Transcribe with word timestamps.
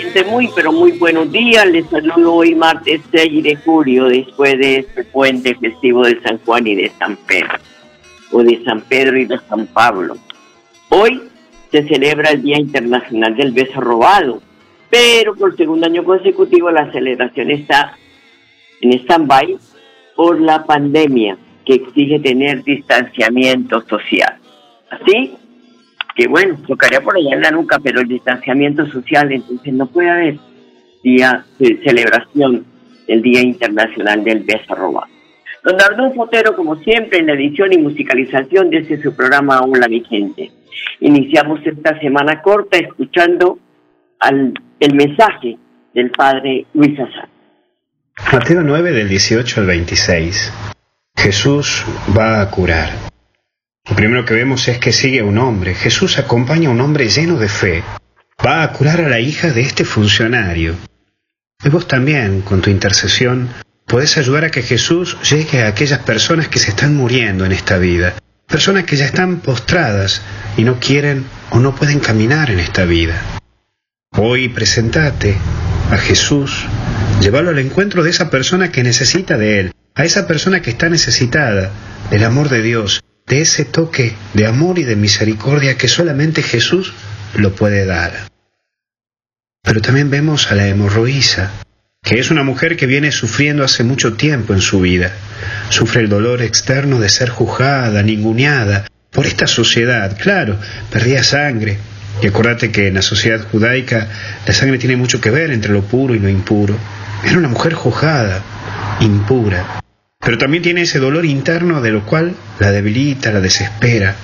gente, 0.00 0.24
muy, 0.24 0.48
pero 0.54 0.72
muy 0.72 0.92
buenos 0.92 1.30
días. 1.32 1.66
Les 1.66 1.88
saludo 1.88 2.34
hoy 2.34 2.54
martes 2.54 3.00
6 3.10 3.42
de 3.42 3.56
julio, 3.56 4.06
después 4.06 4.58
de 4.58 4.76
este 4.80 5.04
puente 5.04 5.54
festivo 5.54 6.04
de 6.04 6.20
San 6.20 6.38
Juan 6.44 6.66
y 6.66 6.74
de 6.74 6.90
San 6.98 7.16
Pedro, 7.26 7.58
o 8.32 8.42
de 8.42 8.62
San 8.64 8.82
Pedro 8.82 9.18
y 9.18 9.24
de 9.24 9.38
San 9.48 9.66
Pablo. 9.66 10.16
Hoy 10.90 11.22
se 11.70 11.86
celebra 11.88 12.30
el 12.30 12.42
Día 12.42 12.58
Internacional 12.58 13.36
del 13.36 13.52
Beso 13.52 13.80
Robado, 13.80 14.42
pero 14.90 15.34
por 15.34 15.56
segundo 15.56 15.86
año 15.86 16.04
consecutivo 16.04 16.70
la 16.70 16.92
celebración 16.92 17.50
está 17.50 17.96
en 18.80 18.92
stand-by 19.00 19.56
por 20.14 20.40
la 20.40 20.64
pandemia 20.64 21.38
que 21.64 21.74
exige 21.74 22.20
tener 22.20 22.62
distanciamiento 22.62 23.82
social. 23.88 24.36
Así 24.90 25.34
que 26.16 26.26
bueno, 26.26 26.58
tocaría 26.66 27.00
por 27.02 27.16
allá 27.16 27.34
en 27.34 27.42
la 27.42 27.50
nuca, 27.50 27.78
pero 27.78 28.00
el 28.00 28.08
distanciamiento 28.08 28.86
social, 28.86 29.30
entonces 29.30 29.72
no 29.74 29.86
puede 29.86 30.10
haber 30.10 30.38
día 31.02 31.44
de 31.58 31.80
celebración 31.84 32.64
del 33.06 33.22
Día 33.22 33.42
Internacional 33.42 34.24
del 34.24 34.42
Beso 34.42 34.74
Robado. 34.74 35.08
Don 35.62 35.80
Ardón 35.80 36.14
Fotero, 36.14 36.56
como 36.56 36.76
siempre, 36.76 37.18
en 37.18 37.26
la 37.26 37.34
edición 37.34 37.72
y 37.72 37.78
musicalización 37.78 38.70
de 38.70 38.78
este 38.78 39.02
su 39.02 39.14
programa 39.14 39.60
Hola 39.60 39.88
mi 39.88 40.02
gente. 40.04 40.50
Iniciamos 41.00 41.60
esta 41.66 41.98
semana 42.00 42.40
corta 42.40 42.78
escuchando 42.78 43.58
al, 44.20 44.54
el 44.80 44.94
mensaje 44.94 45.58
del 45.92 46.10
padre 46.10 46.66
Luis 46.72 46.98
Azar. 46.98 47.28
Mateo 48.32 48.62
9 48.62 48.92
del 48.92 49.08
18 49.08 49.60
al 49.60 49.66
26. 49.66 50.52
Jesús 51.16 51.84
va 52.16 52.40
a 52.40 52.50
curar. 52.50 53.15
Lo 53.88 53.94
primero 53.94 54.24
que 54.24 54.34
vemos 54.34 54.66
es 54.68 54.78
que 54.78 54.92
sigue 54.92 55.22
un 55.22 55.38
hombre. 55.38 55.74
Jesús 55.74 56.18
acompaña 56.18 56.68
a 56.68 56.72
un 56.72 56.80
hombre 56.80 57.08
lleno 57.08 57.38
de 57.38 57.48
fe. 57.48 57.84
Va 58.44 58.62
a 58.62 58.72
curar 58.72 59.00
a 59.00 59.08
la 59.08 59.20
hija 59.20 59.50
de 59.50 59.60
este 59.60 59.84
funcionario. 59.84 60.74
Y 61.64 61.68
vos 61.68 61.86
también, 61.86 62.42
con 62.42 62.60
tu 62.60 62.70
intercesión, 62.70 63.48
podés 63.86 64.18
ayudar 64.18 64.44
a 64.44 64.50
que 64.50 64.62
Jesús 64.62 65.16
llegue 65.22 65.62
a 65.62 65.68
aquellas 65.68 66.00
personas 66.00 66.48
que 66.48 66.58
se 66.58 66.70
están 66.70 66.96
muriendo 66.96 67.44
en 67.44 67.52
esta 67.52 67.78
vida. 67.78 68.14
Personas 68.48 68.84
que 68.84 68.96
ya 68.96 69.06
están 69.06 69.38
postradas 69.38 70.20
y 70.56 70.64
no 70.64 70.78
quieren 70.80 71.24
o 71.50 71.60
no 71.60 71.74
pueden 71.74 72.00
caminar 72.00 72.50
en 72.50 72.58
esta 72.58 72.84
vida. 72.84 73.22
Hoy 74.12 74.48
presentate 74.48 75.36
a 75.90 75.96
Jesús, 75.96 76.66
llévalo 77.20 77.50
al 77.50 77.58
encuentro 77.58 78.02
de 78.02 78.10
esa 78.10 78.30
persona 78.30 78.72
que 78.72 78.82
necesita 78.82 79.38
de 79.38 79.60
Él, 79.60 79.72
a 79.94 80.04
esa 80.04 80.26
persona 80.26 80.60
que 80.60 80.70
está 80.70 80.88
necesitada 80.88 81.70
del 82.10 82.24
amor 82.24 82.48
de 82.48 82.62
Dios, 82.62 83.02
de 83.26 83.40
ese 83.40 83.64
toque 83.64 84.14
de 84.34 84.46
amor 84.46 84.78
y 84.78 84.84
de 84.84 84.96
misericordia 84.96 85.76
que 85.76 85.88
solamente 85.88 86.42
Jesús 86.42 86.92
lo 87.34 87.54
puede 87.54 87.84
dar. 87.84 88.28
Pero 89.62 89.80
también 89.80 90.10
vemos 90.10 90.52
a 90.52 90.54
la 90.54 90.68
hemorroísa, 90.68 91.50
que 92.02 92.20
es 92.20 92.30
una 92.30 92.44
mujer 92.44 92.76
que 92.76 92.86
viene 92.86 93.10
sufriendo 93.10 93.64
hace 93.64 93.82
mucho 93.82 94.14
tiempo 94.14 94.54
en 94.54 94.60
su 94.60 94.80
vida. 94.80 95.10
Sufre 95.70 96.02
el 96.02 96.08
dolor 96.08 96.40
externo 96.40 97.00
de 97.00 97.08
ser 97.08 97.30
juzgada, 97.30 98.02
ninguneada 98.04 98.86
por 99.10 99.26
esta 99.26 99.48
sociedad. 99.48 100.16
Claro, 100.16 100.56
perdía 100.90 101.24
sangre. 101.24 101.78
Y 102.22 102.28
acuérdate 102.28 102.70
que 102.70 102.86
en 102.86 102.94
la 102.94 103.02
sociedad 103.02 103.44
judaica 103.50 104.06
la 104.46 104.54
sangre 104.54 104.78
tiene 104.78 104.96
mucho 104.96 105.20
que 105.20 105.30
ver 105.30 105.50
entre 105.50 105.72
lo 105.72 105.82
puro 105.82 106.14
y 106.14 106.20
lo 106.20 106.28
impuro. 106.28 106.76
Era 107.24 107.36
una 107.36 107.48
mujer 107.48 107.74
juzgada, 107.74 108.40
impura. 109.00 109.82
Pero 110.26 110.38
también 110.38 110.64
tiene 110.64 110.82
ese 110.82 110.98
dolor 110.98 111.24
interno 111.24 111.80
de 111.80 111.92
lo 111.92 112.04
cual 112.04 112.34
la 112.58 112.72
debilita, 112.72 113.30
la 113.30 113.40
desespera, 113.40 114.16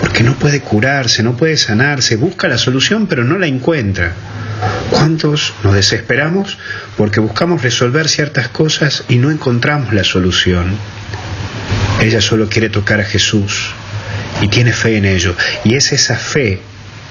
porque 0.00 0.22
no 0.22 0.32
puede 0.36 0.60
curarse, 0.60 1.22
no 1.22 1.36
puede 1.36 1.58
sanarse, 1.58 2.16
busca 2.16 2.48
la 2.48 2.56
solución 2.56 3.06
pero 3.06 3.22
no 3.22 3.38
la 3.38 3.46
encuentra. 3.46 4.14
¿Cuántos 4.88 5.52
nos 5.62 5.74
desesperamos 5.74 6.56
porque 6.96 7.20
buscamos 7.20 7.60
resolver 7.60 8.08
ciertas 8.08 8.48
cosas 8.48 9.04
y 9.10 9.16
no 9.16 9.30
encontramos 9.30 9.92
la 9.92 10.04
solución? 10.04 10.74
Ella 12.00 12.22
solo 12.22 12.48
quiere 12.48 12.70
tocar 12.70 13.00
a 13.00 13.04
Jesús 13.04 13.74
y 14.40 14.48
tiene 14.48 14.72
fe 14.72 14.96
en 14.96 15.04
ello, 15.04 15.36
y 15.64 15.74
es 15.74 15.92
esa 15.92 16.16
fe 16.16 16.62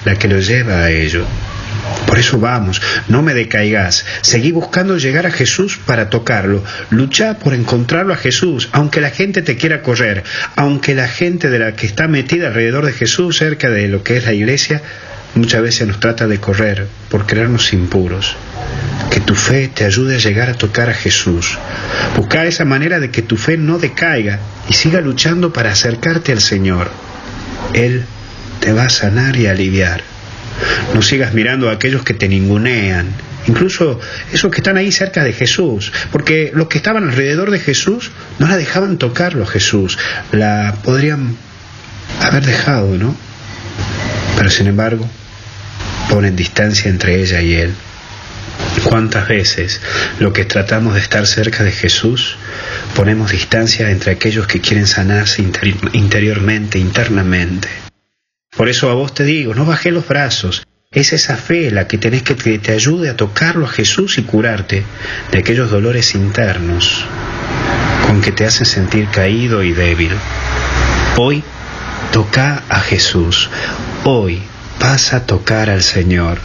la 0.03 0.15
que 0.15 0.27
lo 0.27 0.39
lleva 0.39 0.79
a 0.79 0.89
ello. 0.89 1.27
Por 2.05 2.19
eso 2.19 2.39
vamos, 2.39 2.81
no 3.07 3.21
me 3.21 3.33
decaigas, 3.33 4.05
seguí 4.21 4.51
buscando 4.51 4.97
llegar 4.97 5.25
a 5.25 5.31
Jesús 5.31 5.79
para 5.85 6.09
tocarlo, 6.09 6.63
lucha 6.89 7.39
por 7.39 7.53
encontrarlo 7.53 8.13
a 8.13 8.17
Jesús, 8.17 8.69
aunque 8.73 9.01
la 9.01 9.09
gente 9.09 9.41
te 9.41 9.55
quiera 9.55 9.81
correr, 9.81 10.23
aunque 10.55 10.93
la 10.93 11.07
gente 11.07 11.49
de 11.49 11.59
la 11.59 11.75
que 11.75 11.85
está 11.85 12.07
metida 12.07 12.47
alrededor 12.47 12.85
de 12.85 12.93
Jesús, 12.93 13.37
cerca 13.37 13.69
de 13.69 13.87
lo 13.87 14.03
que 14.03 14.17
es 14.17 14.25
la 14.25 14.33
iglesia, 14.33 14.81
muchas 15.35 15.61
veces 15.61 15.87
nos 15.87 15.99
trata 15.99 16.27
de 16.27 16.39
correr 16.39 16.87
por 17.09 17.25
creernos 17.25 17.71
impuros. 17.73 18.35
Que 19.09 19.19
tu 19.19 19.35
fe 19.35 19.69
te 19.73 19.85
ayude 19.85 20.15
a 20.15 20.19
llegar 20.19 20.49
a 20.49 20.53
tocar 20.53 20.89
a 20.89 20.93
Jesús. 20.93 21.57
Busca 22.15 22.45
esa 22.45 22.65
manera 22.65 22.99
de 22.99 23.11
que 23.11 23.21
tu 23.21 23.37
fe 23.37 23.57
no 23.57 23.77
decaiga 23.77 24.39
y 24.69 24.73
siga 24.73 25.01
luchando 25.01 25.51
para 25.51 25.71
acercarte 25.71 26.31
al 26.31 26.41
Señor. 26.41 26.91
Él 27.73 28.03
te 28.59 28.73
va 28.73 28.83
a 28.83 28.89
sanar 28.89 29.35
y 29.35 29.47
aliviar. 29.47 30.10
No 30.93 31.01
sigas 31.01 31.33
mirando 31.33 31.69
a 31.69 31.73
aquellos 31.73 32.03
que 32.03 32.13
te 32.13 32.27
ningunean, 32.27 33.07
incluso 33.47 33.99
esos 34.31 34.51
que 34.51 34.57
están 34.57 34.77
ahí 34.77 34.91
cerca 34.91 35.23
de 35.23 35.33
Jesús, 35.33 35.91
porque 36.11 36.51
los 36.53 36.67
que 36.67 36.77
estaban 36.77 37.03
alrededor 37.03 37.51
de 37.51 37.59
Jesús 37.59 38.11
no 38.39 38.47
la 38.47 38.57
dejaban 38.57 38.97
tocarlo 38.97 39.45
Jesús, 39.45 39.97
la 40.31 40.75
podrían 40.83 41.35
haber 42.21 42.45
dejado, 42.45 42.97
¿no? 42.97 43.15
Pero 44.37 44.49
sin 44.49 44.67
embargo, 44.67 45.07
ponen 46.09 46.35
distancia 46.35 46.89
entre 46.89 47.21
ella 47.21 47.41
y 47.41 47.53
él. 47.53 47.73
¿Cuántas 48.83 49.27
veces 49.27 49.81
lo 50.19 50.33
que 50.33 50.45
tratamos 50.45 50.93
de 50.95 50.99
estar 50.99 51.25
cerca 51.27 51.63
de 51.63 51.71
Jesús 51.71 52.35
ponemos 52.95 53.31
distancia 53.31 53.89
entre 53.89 54.11
aquellos 54.11 54.47
que 54.47 54.59
quieren 54.61 54.87
sanarse 54.87 55.41
interi- 55.43 55.89
interiormente, 55.93 56.77
internamente? 56.79 57.67
Por 58.55 58.67
eso 58.67 58.89
a 58.89 58.93
vos 58.93 59.13
te 59.13 59.23
digo, 59.23 59.55
no 59.55 59.65
bajé 59.65 59.91
los 59.91 60.07
brazos. 60.07 60.67
Es 60.91 61.13
esa 61.13 61.37
fe 61.37 61.71
la 61.71 61.87
que 61.87 61.97
tenés 61.97 62.21
que 62.23 62.35
te 62.35 62.73
ayude 62.73 63.09
a 63.09 63.15
tocarlo 63.15 63.65
a 63.65 63.69
Jesús 63.69 64.17
y 64.17 64.23
curarte 64.23 64.83
de 65.31 65.39
aquellos 65.39 65.71
dolores 65.71 66.15
internos 66.15 67.05
con 68.05 68.21
que 68.21 68.33
te 68.33 68.45
hacen 68.45 68.65
sentir 68.65 69.07
caído 69.07 69.63
y 69.63 69.71
débil. 69.71 70.11
Hoy 71.15 71.45
toca 72.11 72.63
a 72.67 72.81
Jesús. 72.81 73.49
Hoy 74.03 74.41
vas 74.81 75.13
a 75.13 75.25
tocar 75.25 75.69
al 75.69 75.81
Señor. 75.81 76.39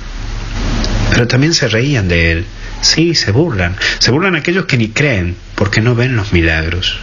Pero 1.10 1.26
también 1.26 1.54
se 1.54 1.66
reían 1.66 2.06
de 2.06 2.30
él. 2.30 2.46
Sí, 2.82 3.16
se 3.16 3.32
burlan. 3.32 3.74
Se 3.98 4.12
burlan 4.12 4.36
aquellos 4.36 4.66
que 4.66 4.76
ni 4.76 4.90
creen 4.90 5.34
porque 5.56 5.80
no 5.80 5.96
ven 5.96 6.14
los 6.14 6.32
milagros. 6.32 6.98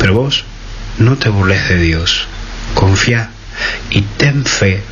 Pero 0.00 0.14
vos 0.14 0.46
no 0.96 1.16
te 1.16 1.28
burles 1.28 1.68
de 1.68 1.76
Dios. 1.76 2.26
Confía 2.72 3.30
y 3.90 4.02
ten 4.02 4.44
fe 4.44 4.82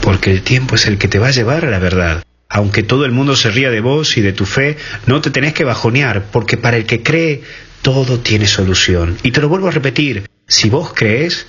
porque 0.00 0.30
el 0.30 0.42
tiempo 0.42 0.74
es 0.76 0.86
el 0.86 0.98
que 0.98 1.08
te 1.08 1.18
va 1.18 1.28
a 1.28 1.32
llevar 1.32 1.64
a 1.64 1.70
la 1.70 1.78
verdad. 1.78 2.22
Aunque 2.48 2.82
todo 2.82 3.04
el 3.04 3.12
mundo 3.12 3.36
se 3.36 3.50
ría 3.50 3.70
de 3.70 3.80
vos 3.80 4.16
y 4.16 4.22
de 4.22 4.32
tu 4.32 4.46
fe, 4.46 4.78
no 5.06 5.20
te 5.20 5.30
tenés 5.30 5.52
que 5.52 5.64
bajonear, 5.64 6.24
porque 6.32 6.56
para 6.56 6.76
el 6.76 6.86
que 6.86 7.02
cree, 7.02 7.42
todo 7.82 8.20
tiene 8.20 8.46
solución. 8.46 9.18
Y 9.22 9.32
te 9.32 9.40
lo 9.40 9.48
vuelvo 9.48 9.68
a 9.68 9.72
repetir, 9.72 10.28
si 10.46 10.70
vos 10.70 10.92
crees, 10.94 11.46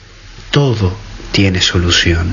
todo 0.51 0.95
tiene 1.31 1.61
solución. 1.61 2.27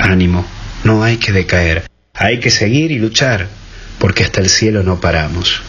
Ánimo, 0.00 0.46
no 0.84 1.02
hay 1.02 1.16
que 1.16 1.32
decaer, 1.32 1.84
hay 2.12 2.38
que 2.38 2.50
seguir 2.50 2.90
y 2.90 2.98
luchar, 2.98 3.48
porque 3.98 4.24
hasta 4.24 4.42
el 4.42 4.50
cielo 4.50 4.82
no 4.82 5.00
paramos. 5.00 5.62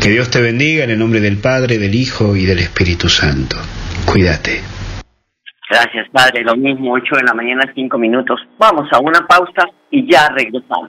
Que 0.00 0.10
Dios 0.10 0.30
te 0.30 0.40
bendiga 0.40 0.82
en 0.82 0.90
el 0.90 0.98
nombre 0.98 1.20
del 1.20 1.36
Padre, 1.36 1.78
del 1.78 1.94
Hijo 1.94 2.34
y 2.34 2.44
del 2.44 2.58
Espíritu 2.58 3.08
Santo. 3.08 3.56
Cuídate. 4.04 4.73
Gracias, 5.74 6.08
Padre. 6.10 6.44
Lo 6.44 6.54
mismo, 6.54 6.92
8 6.92 7.16
de 7.16 7.24
la 7.24 7.34
mañana, 7.34 7.64
5 7.74 7.98
minutos. 7.98 8.40
Vamos 8.58 8.88
a 8.92 9.00
una 9.00 9.26
pausa 9.26 9.68
y 9.90 10.08
ya 10.08 10.28
regresamos. 10.28 10.88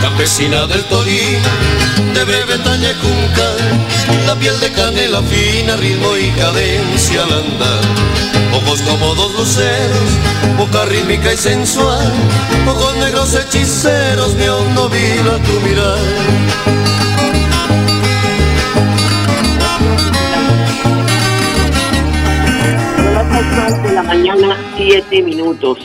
campesina 0.00 0.66
del 0.66 0.84
Torino, 0.84 1.48
de 2.14 2.24
Bretaña 2.24 2.90
Junca, 3.00 3.48
la 4.26 4.34
piel 4.36 4.58
de 4.60 4.70
canela 4.72 5.22
fina, 5.22 5.76
ritmo 5.76 6.16
y 6.16 6.30
cadencia 6.30 7.22
al 7.24 7.32
andar. 7.32 7.80
Ojos 8.54 8.80
como 8.82 9.14
dos 9.14 9.32
luceros, 9.34 10.10
boca 10.56 10.84
rítmica 10.86 11.32
y 11.32 11.36
sensual, 11.36 12.12
ojos 12.66 12.96
negros 12.96 13.34
hechiceros, 13.34 14.34
mi 14.34 14.48
hondo 14.48 14.88
vibra 14.88 15.38
tu 15.38 15.60
mirar. 15.60 16.58
de 23.82 23.92
la 23.92 24.02
mañana, 24.02 24.56
siete 24.76 25.22
minutos. 25.22 25.78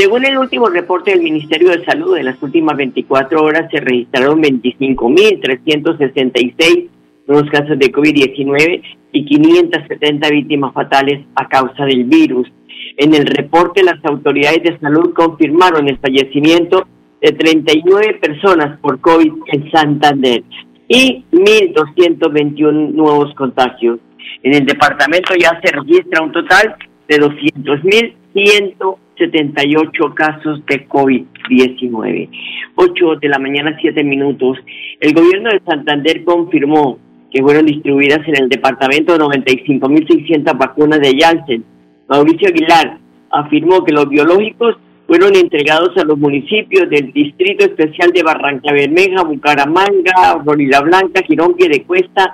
Según 0.00 0.24
el 0.24 0.38
último 0.38 0.70
reporte 0.70 1.10
del 1.10 1.20
Ministerio 1.20 1.68
de 1.68 1.84
Salud, 1.84 2.16
en 2.16 2.24
las 2.24 2.42
últimas 2.42 2.74
24 2.74 3.42
horas 3.42 3.70
se 3.70 3.80
registraron 3.80 4.42
25.366 4.42 6.88
nuevos 7.26 7.50
casos 7.50 7.78
de 7.78 7.92
COVID-19 7.92 8.82
y 9.12 9.26
570 9.26 10.30
víctimas 10.30 10.72
fatales 10.72 11.26
a 11.34 11.46
causa 11.48 11.84
del 11.84 12.04
virus. 12.04 12.50
En 12.96 13.12
el 13.12 13.26
reporte, 13.26 13.82
las 13.82 14.02
autoridades 14.06 14.62
de 14.62 14.78
salud 14.78 15.12
confirmaron 15.12 15.86
el 15.86 15.98
fallecimiento 15.98 16.88
de 17.20 17.32
39 17.32 18.20
personas 18.22 18.80
por 18.80 19.00
COVID 19.00 19.32
en 19.48 19.70
Santander 19.70 20.42
y 20.88 21.26
1.221 21.30 22.94
nuevos 22.94 23.34
contagios. 23.34 24.00
En 24.42 24.54
el 24.54 24.64
departamento 24.64 25.34
ya 25.38 25.60
se 25.62 25.70
registra 25.72 26.22
un 26.22 26.32
total 26.32 26.74
de 27.06 27.18
200.100 27.18 28.96
78 29.20 30.14
casos 30.14 30.64
de 30.66 30.88
COVID-19. 30.88 32.28
8 32.74 33.16
de 33.20 33.28
la 33.28 33.38
mañana, 33.38 33.76
7 33.80 34.02
minutos. 34.02 34.58
El 34.98 35.12
gobierno 35.12 35.50
de 35.50 35.60
Santander 35.66 36.24
confirmó 36.24 36.98
que 37.30 37.42
fueron 37.42 37.66
distribuidas 37.66 38.26
en 38.26 38.42
el 38.42 38.48
departamento 38.48 39.16
95.600 39.16 40.58
vacunas 40.58 41.00
de 41.00 41.16
Janssen. 41.18 41.64
Mauricio 42.08 42.48
Aguilar 42.48 42.98
afirmó 43.30 43.84
que 43.84 43.92
los 43.92 44.08
biológicos 44.08 44.76
fueron 45.06 45.34
entregados 45.36 45.96
a 45.96 46.04
los 46.04 46.18
municipios 46.18 46.88
del 46.88 47.12
Distrito 47.12 47.64
Especial 47.64 48.12
de 48.12 48.22
Barranca 48.22 48.72
Bermeja, 48.72 49.24
Bucaramanga, 49.24 50.40
Florida 50.42 50.80
Blanca, 50.80 51.22
Girón, 51.26 51.56
de 51.56 51.82
Cuesta, 51.82 52.32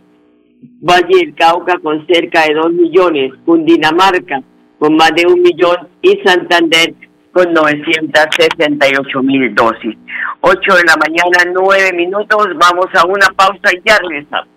Valle 0.81 1.17
del 1.19 1.35
Cauca 1.35 1.79
con 1.79 2.05
cerca 2.07 2.45
de 2.47 2.53
2 2.53 2.73
millones, 2.73 3.33
Cundinamarca 3.45 4.41
con 4.79 4.95
más 4.95 5.11
de 5.15 5.25
un 5.25 5.41
millón 5.41 5.87
y 6.01 6.19
Santander 6.23 6.93
con 7.37 7.53
968 7.53 9.21
mil 9.21 9.53
dosis. 9.53 9.95
8 10.41 10.75
de 10.75 10.83
la 10.85 10.97
mañana, 10.97 11.51
9 11.53 11.93
minutos, 11.93 12.47
vamos 12.55 12.87
a 12.95 13.05
una 13.05 13.27
pausa 13.35 13.69
y 13.73 13.81
ya 13.87 13.99
regresamos. 13.99 14.56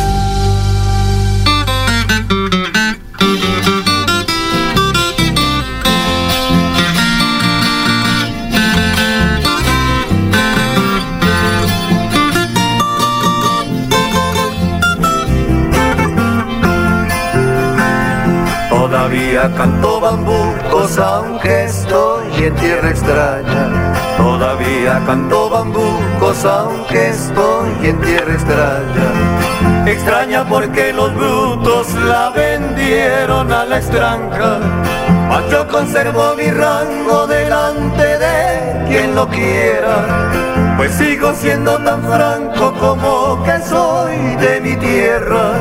Todavía 19.01 19.51
canto 19.57 19.99
bambucos 19.99 20.99
aunque 20.99 21.63
estoy 21.63 22.43
en 22.43 22.53
tierra 22.53 22.91
extraña. 22.91 23.93
Todavía 24.15 25.01
canto 25.07 25.49
bambucos 25.49 26.45
aunque 26.45 27.09
estoy 27.09 27.69
en 27.81 27.99
tierra 27.99 28.31
extraña. 28.31 29.87
Extraña 29.87 30.47
porque 30.47 30.93
los 30.93 31.15
brutos 31.15 31.91
la 31.95 32.29
vendieron 32.29 33.51
a 33.51 33.65
la 33.65 33.77
extranjera. 33.79 34.59
Mas 35.29 35.49
yo 35.49 35.67
conservo 35.67 36.35
mi 36.37 36.51
rango 36.51 37.25
delante 37.25 38.19
de 38.19 38.85
quien 38.87 39.15
lo 39.15 39.27
quiera. 39.29 40.50
Pues 40.81 40.93
sigo 40.95 41.31
siendo 41.33 41.77
tan 41.83 42.01
franco 42.01 42.73
como 42.79 43.43
que 43.43 43.55
soy 43.59 44.15
de 44.43 44.61
mi 44.61 44.75
tierra 44.79 45.53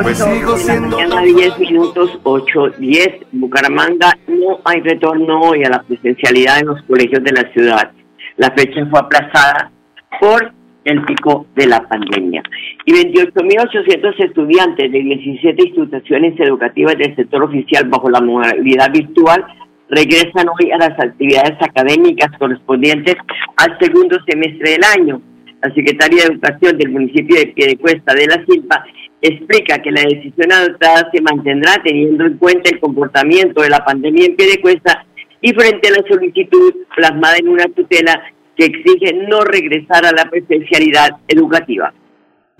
pues 0.00 0.18
sigo 0.18 0.56
siendo... 0.56 0.98
Mañana 0.98 1.22
10 1.22 1.58
minutos, 1.58 2.20
8, 2.22 2.74
10, 2.78 3.08
Bucaramanga, 3.32 4.16
no 4.28 4.60
hay 4.64 4.80
retorno 4.82 5.40
hoy 5.40 5.64
a 5.64 5.70
la 5.70 5.82
presencialidad 5.82 6.60
en 6.60 6.66
los 6.68 6.82
colegios 6.82 7.24
de 7.24 7.32
la 7.32 7.52
ciudad. 7.52 7.90
La 8.36 8.52
fecha 8.52 8.86
fue 8.88 9.00
aplazada 9.00 9.72
por 10.20 10.52
el 10.84 11.04
pico 11.06 11.44
de 11.56 11.66
la 11.66 11.80
pandemia. 11.88 12.44
Y 12.86 12.92
28.800 12.92 14.24
estudiantes 14.24 14.92
de 14.92 14.98
17 15.02 15.60
instituciones 15.60 16.38
educativas 16.38 16.96
del 16.98 17.16
sector 17.16 17.42
oficial 17.42 17.88
bajo 17.88 18.08
la 18.08 18.20
modalidad 18.20 18.92
virtual 18.92 19.44
regresan 19.92 20.48
hoy 20.48 20.70
a 20.72 20.78
las 20.78 20.98
actividades 20.98 21.58
académicas 21.60 22.30
correspondientes 22.38 23.14
al 23.58 23.78
segundo 23.78 24.18
semestre 24.26 24.72
del 24.72 24.84
año. 24.98 25.22
La 25.62 25.72
Secretaría 25.74 26.22
de 26.22 26.32
Educación 26.32 26.78
del 26.78 26.90
municipio 26.90 27.36
de 27.36 27.48
Piedecuesta 27.48 28.14
de 28.14 28.26
la 28.26 28.42
Silva 28.46 28.84
explica 29.20 29.80
que 29.82 29.90
la 29.92 30.00
decisión 30.00 30.50
adoptada 30.50 31.10
se 31.12 31.20
mantendrá 31.20 31.74
teniendo 31.84 32.24
en 32.24 32.38
cuenta 32.38 32.70
el 32.70 32.80
comportamiento 32.80 33.62
de 33.62 33.68
la 33.68 33.84
pandemia 33.84 34.26
en 34.26 34.34
pie 34.34 34.46
de 34.46 34.60
cuesta 34.62 35.04
y 35.42 35.52
frente 35.52 35.88
a 35.88 35.92
la 35.92 36.08
solicitud 36.08 36.74
plasmada 36.96 37.36
en 37.36 37.48
una 37.48 37.66
tutela 37.66 38.20
que 38.56 38.64
exige 38.64 39.12
no 39.28 39.44
regresar 39.44 40.06
a 40.06 40.12
la 40.12 40.24
presencialidad 40.24 41.10
educativa. 41.28 41.92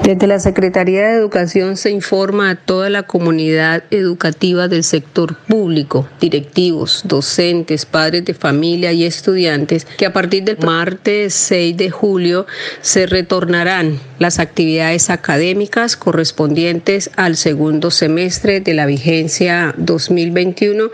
Desde 0.04 0.26
la 0.26 0.40
Secretaría 0.40 1.06
de 1.06 1.14
Educación 1.14 1.76
se 1.76 1.92
informa 1.92 2.50
a 2.50 2.56
toda 2.56 2.90
la 2.90 3.04
comunidad 3.04 3.84
educativa 3.92 4.66
del 4.66 4.82
sector 4.82 5.36
público, 5.36 6.08
directivos, 6.20 7.02
docentes, 7.04 7.86
padres 7.86 8.24
de 8.24 8.34
familia 8.34 8.92
y 8.92 9.04
estudiantes 9.04 9.84
que 9.84 10.04
a 10.04 10.12
partir 10.12 10.42
del 10.42 10.58
martes 10.58 11.34
6 11.34 11.76
de 11.76 11.90
julio 11.90 12.46
se 12.80 13.06
retornarán 13.06 14.00
las 14.22 14.38
actividades 14.38 15.10
académicas 15.10 15.96
correspondientes 15.96 17.10
al 17.16 17.36
segundo 17.36 17.90
semestre 17.90 18.60
de 18.60 18.72
la 18.72 18.86
vigencia 18.86 19.74
2021 19.76 20.90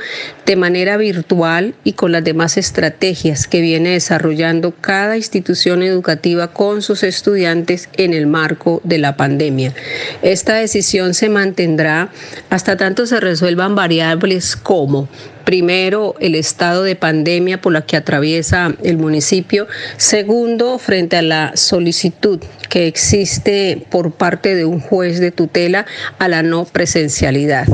de 0.47 0.57
manera 0.57 0.97
virtual 0.97 1.75
y 1.85 1.93
con 1.93 2.11
las 2.11 2.25
demás 2.25 2.57
estrategias 2.57 3.47
que 3.47 3.61
viene 3.61 3.91
desarrollando 3.91 4.75
cada 4.81 5.17
institución 5.17 5.83
educativa 5.83 6.53
con 6.55 6.83
sus 6.83 7.03
estudiantes 7.03 7.91
en 7.99 8.15
el 8.15 8.27
marco 8.27 8.81
de 8.83 8.99
la 8.99 9.17
pandemia. 9.17 9.75
Esta 10.23 10.55
decisión 10.55 11.13
se 11.13 11.29
mantendrá 11.29 12.11
hasta 12.49 12.77
tanto 12.79 13.07
se 13.07 13.21
resuelvan 13.21 13.75
variables 13.75 14.57
como 14.57 15.07
Primero, 15.49 16.15
el 16.21 16.35
estado 16.35 16.83
de 16.83 16.95
pandemia 16.95 17.59
por 17.59 17.73
la 17.73 17.81
que 17.81 17.97
atraviesa 17.97 18.75
el 18.85 18.99
municipio. 18.99 19.67
Segundo, 19.97 20.79
frente 20.79 21.17
a 21.17 21.23
la 21.23 21.57
solicitud 21.57 22.39
que 22.69 22.87
existe 22.87 23.83
por 23.89 24.13
parte 24.13 24.55
de 24.55 24.67
un 24.67 24.79
juez 24.79 25.21
de 25.21 25.31
tutela 25.31 25.87
a 26.19 26.29
la 26.29 26.43
no 26.43 26.67
presencialidad 26.67 27.67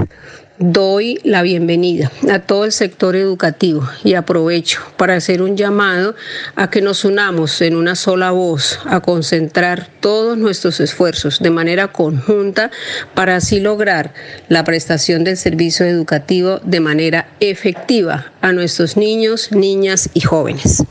doy 0.59 1.19
la 1.25 1.43
bienvenida 1.43 2.11
a 2.33 2.39
todo 2.39 2.65
el 2.65 2.73
sector 2.73 3.17
educativo 3.17 3.83
y 4.05 4.15
aprovecho 4.15 4.81
para 4.97 5.15
hacer 5.15 5.43
un 5.43 5.57
llamado 5.57 6.15
a 6.57 6.71
que 6.71 6.81
nos 6.81 7.05
unamos 7.05 7.61
en 7.61 7.77
una 7.77 7.95
sola 7.95 8.31
voz, 8.31 8.81
a 8.87 9.01
concentrar 9.01 9.87
todos 10.01 10.39
nuestros 10.39 10.81
esfuerzos 10.81 11.41
de 11.41 11.51
manera 11.51 11.89
conjunta 11.89 12.71
para 13.15 13.37
así 13.37 13.61
lograr 13.61 14.11
la 14.49 14.65
prestación 14.65 15.25
del 15.25 15.37
servicio 15.37 15.87
educativo 15.87 16.59
de 16.63 16.81
manera 16.81 17.27
efectiva 17.41 18.27
a 18.41 18.53
nuestros 18.53 18.97
niños, 18.97 19.51
niñas 19.53 20.11
y 20.15 20.21
jóvenes. 20.21 20.87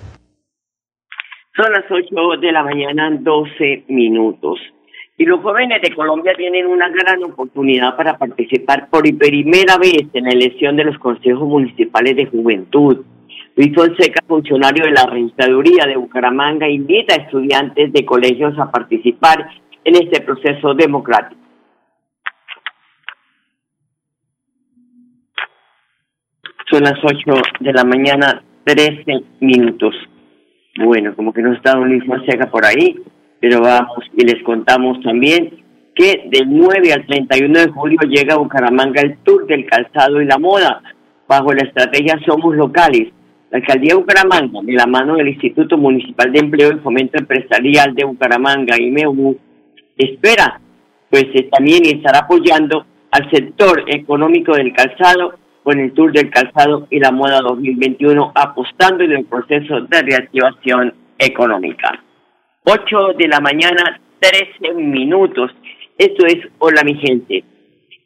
Son 1.55 1.71
las 1.71 1.85
8 1.89 2.41
de 2.41 2.51
la 2.51 2.63
mañana, 2.63 3.11
12 3.11 3.83
minutos. 3.87 4.59
Y 5.15 5.25
los 5.25 5.41
jóvenes 5.41 5.79
de 5.81 5.93
Colombia 5.93 6.33
tienen 6.35 6.65
una 6.65 6.89
gran 6.89 7.23
oportunidad 7.23 7.95
para 7.95 8.17
participar 8.17 8.89
por 8.89 9.03
primera 9.17 9.77
vez 9.77 10.07
en 10.13 10.23
la 10.23 10.31
elección 10.31 10.75
de 10.75 10.85
los 10.85 10.97
consejos 10.97 11.47
municipales 11.47 12.15
de 12.15 12.25
juventud. 12.25 13.05
Luis 13.55 13.75
Fonseca, 13.75 14.21
funcionario 14.27 14.85
de 14.85 14.91
la 14.91 15.05
registraduría 15.05 15.85
de 15.85 15.97
Bucaramanga, 15.97 16.67
invita 16.67 17.13
a 17.13 17.23
estudiantes 17.23 17.93
de 17.93 18.03
colegios 18.03 18.57
a 18.57 18.71
participar 18.71 19.47
en 19.83 19.95
este 19.95 20.21
proceso 20.21 20.73
democrático. 20.73 21.39
Son 26.71 26.81
las 26.81 26.97
8 27.03 27.41
de 27.59 27.73
la 27.73 27.83
mañana, 27.83 28.43
13 28.63 29.05
minutos. 29.41 29.93
Bueno, 30.83 31.15
como 31.15 31.31
que 31.31 31.43
no 31.43 31.53
está 31.53 31.75
Luis 31.75 32.03
Fonseca 32.03 32.49
por 32.49 32.65
ahí 32.65 32.99
pero 33.43 33.59
vamos 33.59 34.05
y 34.15 34.23
les 34.23 34.41
contamos 34.41 35.01
también 35.01 35.49
que 35.93 36.29
del 36.31 36.45
9 36.47 36.93
al 36.93 37.05
31 37.05 37.59
de 37.59 37.67
julio 37.71 37.99
llega 38.07 38.35
a 38.35 38.37
Bucaramanga 38.37 39.01
el 39.01 39.17
Tour 39.17 39.45
del 39.47 39.65
Calzado 39.65 40.21
y 40.21 40.25
la 40.25 40.37
Moda, 40.37 40.81
bajo 41.27 41.51
la 41.51 41.67
estrategia 41.67 42.17
Somos 42.25 42.55
Locales. 42.55 43.09
La 43.51 43.57
Alcaldía 43.57 43.95
de 43.95 43.99
Bucaramanga, 43.99 44.61
de 44.63 44.71
la 44.71 44.85
mano 44.85 45.17
del 45.17 45.27
Instituto 45.27 45.77
Municipal 45.77 46.31
de 46.31 46.39
Empleo 46.39 46.71
y 46.71 46.79
Fomento 46.79 47.19
Empresarial 47.19 47.93
de 47.93 48.05
Bucaramanga, 48.05 48.79
IMEU, 48.79 49.37
espera 49.97 50.61
pues 51.09 51.25
eh, 51.33 51.49
también 51.51 51.85
estar 51.85 52.15
apoyando 52.15 52.85
al 53.11 53.29
sector 53.29 53.83
económico 53.87 54.53
del 54.53 54.71
calzado 54.71 55.33
con 55.63 55.81
el 55.81 55.91
Tour 55.91 56.13
del 56.13 56.29
Calzado 56.29 56.87
y 56.89 56.97
la 56.97 57.11
Moda 57.11 57.41
2021, 57.41 58.31
apostando 58.35 59.03
en 59.03 59.11
el 59.11 59.25
proceso 59.25 59.81
de 59.81 60.01
reactivación 60.01 60.93
económica. 61.19 62.01
8 62.65 63.13
de 63.17 63.27
la 63.27 63.39
mañana, 63.39 63.99
13 64.19 64.73
minutos. 64.75 65.51
Esto 65.97 66.25
es 66.25 66.37
Hola 66.59 66.83
mi 66.83 66.95
gente. 66.95 67.43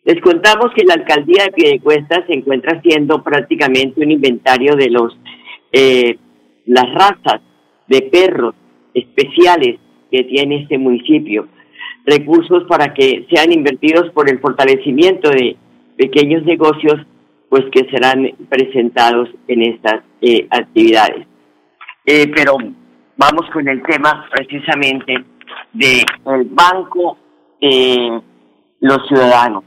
Les 0.03 0.19
contamos 0.21 0.71
que 0.75 0.85
la 0.85 0.95
alcaldía 0.95 1.43
de 1.45 1.51
Piedecuesta 1.51 2.25
se 2.25 2.33
encuentra 2.33 2.77
haciendo 2.77 3.23
prácticamente 3.23 4.01
un 4.01 4.11
inventario 4.11 4.75
de 4.75 4.89
los 4.89 5.15
eh, 5.71 6.17
las 6.65 6.85
razas 6.93 7.41
de 7.87 8.01
perros 8.03 8.55
especiales 8.93 9.79
que 10.09 10.23
tiene 10.23 10.63
este 10.63 10.77
municipio, 10.77 11.47
recursos 12.05 12.63
para 12.67 12.93
que 12.93 13.25
sean 13.29 13.51
invertidos 13.51 14.09
por 14.11 14.29
el 14.29 14.39
fortalecimiento 14.39 15.29
de 15.29 15.55
pequeños 15.97 16.43
negocios, 16.43 17.05
pues 17.49 17.65
que 17.71 17.89
serán 17.89 18.31
presentados 18.49 19.29
en 19.47 19.61
estas 19.61 20.01
eh, 20.21 20.47
actividades. 20.49 21.27
Eh, 22.05 22.31
pero 22.33 22.57
vamos 23.17 23.49
con 23.51 23.67
el 23.67 23.81
tema 23.83 24.25
precisamente 24.31 25.25
del 25.73 26.49
Banco 26.51 27.17
de 27.59 28.21
los 28.79 29.07
Ciudadanos, 29.07 29.63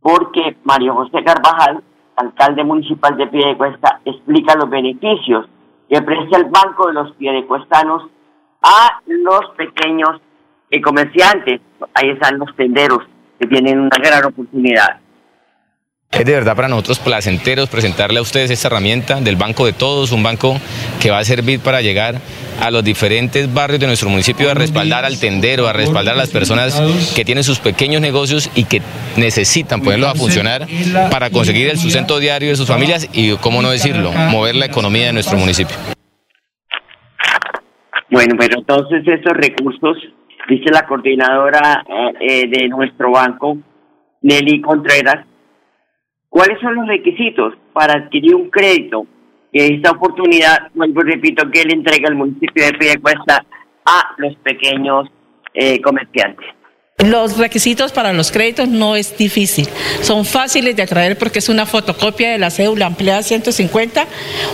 porque 0.00 0.56
Mario 0.64 0.94
José 0.94 1.24
Carvajal, 1.24 1.82
alcalde 2.16 2.64
municipal 2.64 3.16
de 3.16 3.26
Piedecuesta, 3.26 4.00
explica 4.04 4.54
los 4.54 4.68
beneficios 4.68 5.48
que 5.88 6.02
presta 6.02 6.38
el 6.38 6.44
Banco 6.44 6.88
de 6.88 6.94
los 6.94 7.12
Piedecuestanos 7.16 8.04
a 8.62 9.00
los 9.06 9.40
pequeños 9.56 10.20
comerciantes. 10.84 11.60
Ahí 11.94 12.10
están 12.10 12.38
los 12.38 12.54
tenderos 12.54 13.00
que 13.38 13.48
tienen 13.48 13.80
una 13.80 13.96
gran 13.98 14.24
oportunidad. 14.24 15.00
Es 16.12 16.26
de 16.26 16.32
verdad 16.32 16.56
para 16.56 16.68
nosotros 16.68 16.98
placenteros 16.98 17.68
presentarle 17.68 18.18
a 18.18 18.22
ustedes 18.22 18.50
esta 18.50 18.66
herramienta 18.66 19.20
del 19.20 19.36
Banco 19.36 19.64
de 19.64 19.72
Todos, 19.72 20.10
un 20.10 20.22
banco 20.24 20.56
que 21.00 21.10
va 21.10 21.18
a 21.18 21.24
servir 21.24 21.60
para 21.60 21.82
llegar 21.82 22.16
a 22.60 22.70
los 22.70 22.82
diferentes 22.82 23.54
barrios 23.54 23.80
de 23.80 23.86
nuestro 23.86 24.10
municipio, 24.10 24.50
a 24.50 24.54
respaldar 24.54 25.04
al 25.04 25.18
tendero, 25.20 25.68
a 25.68 25.72
respaldar 25.72 26.16
a 26.16 26.18
las 26.18 26.30
personas 26.30 27.14
que 27.14 27.24
tienen 27.24 27.44
sus 27.44 27.60
pequeños 27.60 28.02
negocios 28.02 28.50
y 28.54 28.64
que 28.64 28.82
necesitan 29.16 29.80
ponerlos 29.80 30.10
a 30.10 30.14
funcionar 30.14 30.66
para 31.10 31.30
conseguir 31.30 31.70
el 31.70 31.78
sustento 31.78 32.18
diario 32.18 32.50
de 32.50 32.56
sus 32.56 32.66
familias 32.66 33.08
y, 33.14 33.34
cómo 33.36 33.62
no 33.62 33.70
decirlo, 33.70 34.12
mover 34.12 34.56
la 34.56 34.66
economía 34.66 35.06
de 35.06 35.12
nuestro 35.12 35.38
municipio. 35.38 35.76
Bueno, 38.10 38.34
pero 38.36 38.58
entonces 38.58 39.04
estos 39.06 39.32
recursos, 39.32 39.96
dice 40.48 40.70
la 40.72 40.86
coordinadora 40.86 41.84
eh, 41.88 42.42
eh, 42.42 42.48
de 42.48 42.68
nuestro 42.68 43.12
banco, 43.12 43.56
Nelly 44.22 44.60
Contreras, 44.60 45.29
¿Cuáles 46.40 46.58
son 46.62 46.74
los 46.74 46.88
requisitos 46.88 47.52
para 47.74 47.98
adquirir 47.98 48.34
un 48.34 48.48
crédito? 48.48 49.06
Esta 49.52 49.90
oportunidad, 49.90 50.70
vuelvo 50.72 51.02
repito, 51.02 51.50
que 51.50 51.64
le 51.64 51.74
entrega 51.74 52.08
el 52.08 52.14
municipio 52.14 52.64
de 52.64 52.72
Piedecuesta 52.78 53.44
a 53.84 54.14
los 54.16 54.34
pequeños 54.36 55.06
eh, 55.52 55.82
comerciantes. 55.82 56.46
Los 57.04 57.38
requisitos 57.38 57.92
para 57.92 58.12
los 58.12 58.30
créditos 58.30 58.68
no 58.68 58.94
es 58.94 59.16
difícil, 59.16 59.66
son 60.02 60.26
fáciles 60.26 60.76
de 60.76 60.82
atraer 60.82 61.16
porque 61.16 61.38
es 61.38 61.48
una 61.48 61.64
fotocopia 61.64 62.32
de 62.32 62.38
la 62.38 62.50
cédula 62.50 62.86
empleada 62.88 63.22
150, 63.22 64.06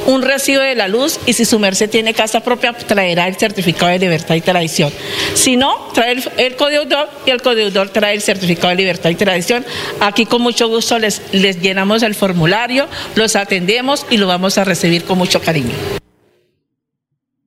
un 0.06 0.22
recibo 0.22 0.62
de 0.62 0.76
la 0.76 0.86
luz 0.86 1.18
y 1.26 1.32
si 1.32 1.44
su 1.44 1.58
merced 1.58 1.90
tiene 1.90 2.14
casa 2.14 2.44
propia 2.44 2.72
traerá 2.72 3.26
el 3.26 3.34
certificado 3.34 3.90
de 3.90 3.98
libertad 3.98 4.36
y 4.36 4.42
tradición. 4.42 4.92
Si 5.34 5.56
no, 5.56 5.88
trae 5.92 6.12
el, 6.12 6.22
el 6.36 6.54
codeudor 6.54 7.08
y 7.26 7.30
el 7.30 7.42
codeudor 7.42 7.88
trae 7.88 8.14
el 8.14 8.20
certificado 8.20 8.68
de 8.68 8.76
libertad 8.76 9.10
y 9.10 9.16
tradición. 9.16 9.64
Aquí 10.00 10.24
con 10.24 10.40
mucho 10.40 10.68
gusto 10.68 11.00
les, 11.00 11.22
les 11.34 11.60
llenamos 11.60 12.04
el 12.04 12.14
formulario, 12.14 12.86
los 13.16 13.34
atendemos 13.34 14.06
y 14.08 14.18
lo 14.18 14.28
vamos 14.28 14.56
a 14.56 14.62
recibir 14.62 15.04
con 15.04 15.18
mucho 15.18 15.40
cariño. 15.40 15.74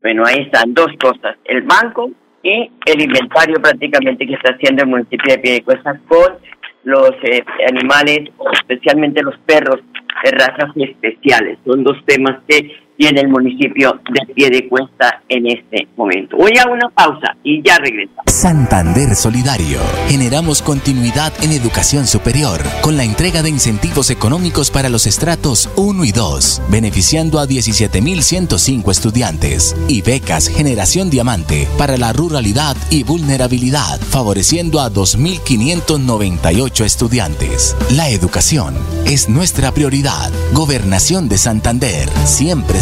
Bueno, 0.02 0.24
ahí 0.26 0.42
están 0.42 0.74
dos 0.74 0.92
cosas, 1.00 1.38
el 1.46 1.62
banco 1.62 2.12
y 2.44 2.72
el 2.86 3.02
inventario 3.02 3.56
prácticamente 3.62 4.26
que 4.26 4.34
está 4.34 4.52
haciendo 4.54 4.84
el 4.84 4.90
municipio 4.90 5.34
de 5.34 5.40
Piedecuesta 5.40 6.00
con 6.08 6.38
los 6.84 7.12
eh, 7.24 7.44
animales, 7.68 8.30
especialmente 8.54 9.22
los 9.22 9.38
perros 9.40 9.82
de 10.24 10.32
razas 10.32 10.72
especiales. 10.76 11.58
Son 11.66 11.84
dos 11.84 11.98
temas 12.06 12.40
que 12.48 12.76
tiene 13.00 13.22
el 13.22 13.30
municipio 13.30 13.98
de 14.12 14.34
Piedecuesta 14.34 15.24
en 15.30 15.48
este 15.48 15.88
momento. 15.96 16.36
Voy 16.36 16.52
a 16.58 16.70
una 16.70 16.90
pausa 16.90 17.34
y 17.46 17.64
ya 17.66 17.78
regreso. 17.78 18.12
Santander 18.28 19.16
Solidario. 19.16 19.80
Generamos 20.10 20.62
continuidad 20.62 21.32
en 21.42 21.54
educación 21.54 22.06
superior 22.08 22.60
con 22.82 22.98
la 22.98 23.06
entrega 23.06 23.42
de 23.42 23.48
incentivos 23.50 24.10
económicos 24.10 24.70
para 24.70 24.90
los 24.90 25.08
estratos 25.08 25.70
1 25.78 26.04
y 26.04 26.12
2, 26.12 26.64
beneficiando 26.70 27.40
a 27.40 27.48
17.105 27.48 28.92
estudiantes 28.92 29.78
y 29.88 30.02
becas 30.02 30.50
Generación 30.50 31.10
Diamante 31.10 31.70
para 31.78 31.96
la 31.96 32.12
ruralidad 32.12 32.76
y 32.90 33.04
vulnerabilidad, 33.04 34.02
favoreciendo 34.02 34.82
a 34.82 34.92
2.598 34.92 36.84
estudiantes. 36.84 37.78
La 37.96 38.10
educación 38.10 38.76
es 39.06 39.30
nuestra 39.30 39.72
prioridad. 39.72 40.34
Gobernación 40.52 41.30
de 41.30 41.38
Santander, 41.38 42.10
siempre 42.26 42.82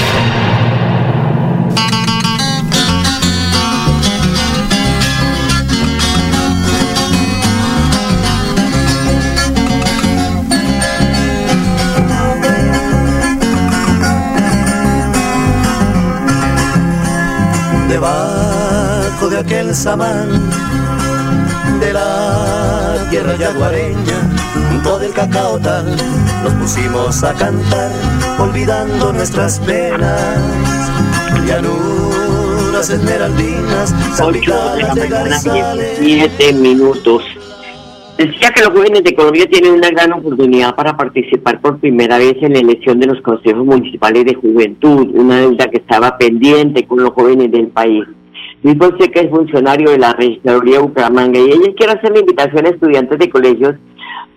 Samán 19.81 20.29
de 21.79 21.91
la 21.91 23.07
tierra 23.09 23.35
yaguareña, 23.35 24.29
junto 24.69 24.99
del 24.99 25.11
cacaotal, 25.11 25.95
nos 26.43 26.53
pusimos 26.53 27.23
a 27.23 27.33
cantar, 27.33 27.91
olvidando 28.37 29.11
nuestras 29.11 29.59
penas. 29.61 30.91
Llanuras 31.47 32.91
esmeraldinas, 32.91 33.95
8 34.21 34.29
de 34.29 34.83
la 34.83 34.93
salpicadas 34.93 34.95
de 34.95 35.07
garzales. 35.07 35.99
17 35.99 36.53
minutos. 36.53 37.23
Decía 38.19 38.51
que 38.51 38.61
los 38.61 38.69
jóvenes 38.69 39.03
de 39.03 39.15
Colombia 39.15 39.47
tienen 39.49 39.73
una 39.73 39.89
gran 39.89 40.13
oportunidad 40.13 40.75
para 40.75 40.95
participar 40.95 41.59
por 41.59 41.79
primera 41.79 42.19
vez 42.19 42.35
en 42.43 42.53
la 42.53 42.59
elección 42.59 42.99
de 42.99 43.07
los 43.07 43.19
consejos 43.21 43.65
municipales 43.65 44.25
de 44.25 44.35
juventud, 44.35 45.09
una 45.15 45.39
deuda 45.39 45.65
que 45.71 45.77
estaba 45.77 46.19
pendiente 46.19 46.85
con 46.85 47.01
los 47.01 47.13
jóvenes 47.13 47.51
del 47.51 47.69
país. 47.69 48.05
Luis 48.63 48.77
Fonseca 48.77 49.21
es 49.21 49.29
funcionario 49.29 49.89
de 49.89 49.97
la 49.97 50.13
registraduría 50.13 50.77
de 50.77 50.83
Bucaramanga 50.83 51.39
y 51.39 51.51
ella 51.51 51.73
quiere 51.75 51.93
hacer 51.93 52.11
la 52.11 52.19
invitación 52.19 52.65
a 52.65 52.69
estudiantes 52.69 53.17
de 53.17 53.29
colegios 53.29 53.75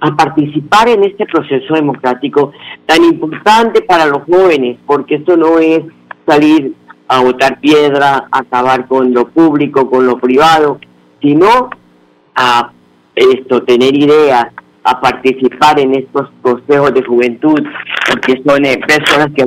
a 0.01 0.17
participar 0.17 0.89
en 0.89 1.05
este 1.05 1.27
proceso 1.27 1.75
democrático 1.75 2.53
tan 2.87 3.05
importante 3.05 3.83
para 3.83 4.07
los 4.07 4.23
jóvenes, 4.23 4.79
porque 4.87 5.17
esto 5.17 5.37
no 5.37 5.59
es 5.59 5.81
salir 6.27 6.75
a 7.07 7.23
botar 7.23 7.61
piedra, 7.61 8.27
acabar 8.31 8.87
con 8.87 9.13
lo 9.13 9.29
público, 9.29 9.91
con 9.91 10.07
lo 10.07 10.19
privado, 10.19 10.79
sino 11.21 11.69
a 12.35 12.73
esto, 13.15 13.63
tener 13.63 13.95
ideas, 13.95 14.47
a 14.85 15.01
participar 15.01 15.81
en 15.81 15.95
estos 15.95 16.31
consejos 16.43 16.93
de 16.93 17.03
juventud, 17.03 17.61
porque 18.09 18.43
son 18.47 18.65
eh, 18.67 18.79
personas 18.87 19.29
que 19.35 19.45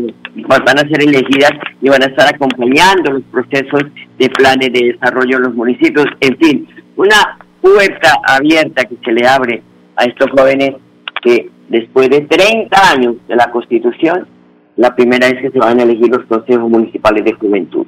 van 0.47 0.79
a 0.79 0.87
ser 0.87 1.01
elegidas 1.01 1.51
y 1.81 1.89
van 1.89 2.01
a 2.01 2.07
estar 2.07 2.27
acompañando 2.33 3.11
los 3.11 3.23
procesos 3.31 3.83
de 4.17 4.29
planes 4.31 4.73
de 4.73 4.93
desarrollo 4.93 5.37
en 5.37 5.43
los 5.43 5.53
municipios, 5.53 6.07
en 6.21 6.37
fin, 6.37 6.67
una 6.95 7.37
puerta 7.61 8.13
abierta 8.27 8.85
que 8.85 8.97
se 9.03 9.11
le 9.11 9.27
abre 9.27 9.61
a 9.95 10.05
estos 10.05 10.29
jóvenes 10.31 10.75
que 11.21 11.49
después 11.69 12.09
de 12.09 12.21
30 12.21 12.91
años 12.91 13.15
de 13.27 13.35
la 13.35 13.51
Constitución, 13.51 14.27
la 14.75 14.95
primera 14.95 15.27
vez 15.29 15.41
que 15.41 15.51
se 15.51 15.59
van 15.59 15.79
a 15.79 15.83
elegir 15.83 16.09
los 16.09 16.25
consejos 16.25 16.69
municipales 16.69 17.23
de 17.25 17.33
juventud. 17.33 17.85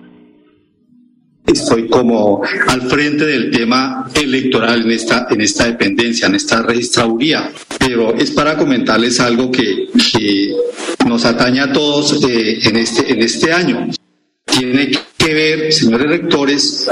Estoy 1.51 1.87
como 1.87 2.41
al 2.67 2.81
frente 2.83 3.25
del 3.25 3.49
tema 3.49 4.07
electoral 4.13 4.83
en 4.83 4.91
esta, 4.91 5.27
en 5.31 5.41
esta 5.41 5.65
dependencia, 5.65 6.27
en 6.27 6.35
esta 6.35 6.61
registraduría. 6.61 7.51
Pero 7.79 8.13
es 8.15 8.29
para 8.31 8.55
comentarles 8.55 9.19
algo 9.19 9.51
que, 9.51 9.87
nos 11.07 11.25
atañe 11.25 11.59
a 11.61 11.73
todos 11.73 12.23
eh, 12.23 12.59
en, 12.61 12.75
este, 12.75 13.11
en 13.11 13.21
este 13.23 13.51
año. 13.51 13.89
Tiene 14.45 14.91
que 15.17 15.33
ver, 15.33 15.73
señores 15.73 16.07
rectores, 16.07 16.87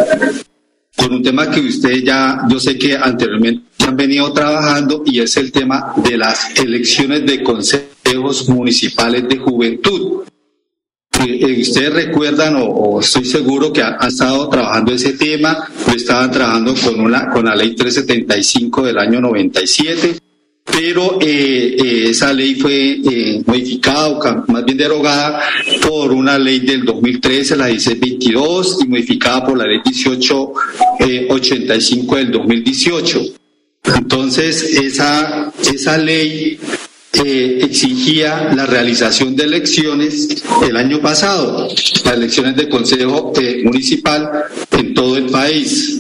con 0.95 1.13
un 1.13 1.21
tema 1.21 1.51
que 1.51 1.59
ustedes 1.59 2.03
ya, 2.03 2.41
yo 2.49 2.59
sé 2.59 2.79
que 2.79 2.97
anteriormente 2.97 3.63
han 3.85 3.95
venido 3.95 4.33
trabajando 4.33 5.03
y 5.05 5.19
es 5.19 5.37
el 5.37 5.51
tema 5.51 5.93
de 5.97 6.17
las 6.17 6.57
elecciones 6.57 7.25
de 7.27 7.43
consejos 7.43 8.49
municipales 8.49 9.29
de 9.29 9.37
juventud. 9.37 10.23
Eh, 11.19 11.39
eh, 11.41 11.61
ustedes 11.61 11.93
recuerdan 11.93 12.55
o, 12.59 12.99
estoy 12.99 13.25
seguro 13.25 13.73
que 13.73 13.81
han 13.81 13.95
ha 13.99 14.07
estado 14.07 14.47
trabajando 14.49 14.93
ese 14.93 15.13
tema, 15.13 15.67
lo 15.87 15.93
estaban 15.93 16.31
trabajando 16.31 16.75
con 16.75 16.99
una 16.99 17.29
con 17.29 17.45
la 17.45 17.55
ley 17.55 17.75
375 17.75 18.83
del 18.83 18.99
año 18.99 19.19
97, 19.21 20.17
pero 20.71 21.19
eh, 21.21 21.75
eh, 21.79 22.09
esa 22.09 22.33
ley 22.33 22.55
fue 22.55 22.99
eh, 23.03 23.41
modificada 23.45 24.07
o 24.09 24.19
más 24.47 24.65
bien 24.65 24.77
derogada 24.77 25.39
por 25.87 26.11
una 26.11 26.37
ley 26.37 26.59
del 26.59 26.83
2013, 26.83 27.55
la 27.55 27.67
1622, 27.67 28.79
y 28.83 28.87
modificada 28.87 29.45
por 29.45 29.57
la 29.57 29.65
ley 29.65 29.79
1885 29.83 32.15
del 32.17 32.31
2018. 32.31 33.21
Entonces, 33.95 34.61
esa, 34.61 35.53
esa 35.61 35.97
ley 35.97 36.59
eh, 37.13 37.59
exigía 37.63 38.51
la 38.55 38.65
realización 38.65 39.35
de 39.35 39.45
elecciones 39.45 40.43
el 40.67 40.77
año 40.77 40.99
pasado, 40.99 41.67
las 41.67 42.13
elecciones 42.13 42.55
de 42.55 42.69
Consejo 42.69 43.33
eh, 43.41 43.61
Municipal 43.63 44.29
en 44.71 44.93
todo 44.93 45.17
el 45.17 45.27
país. 45.27 45.99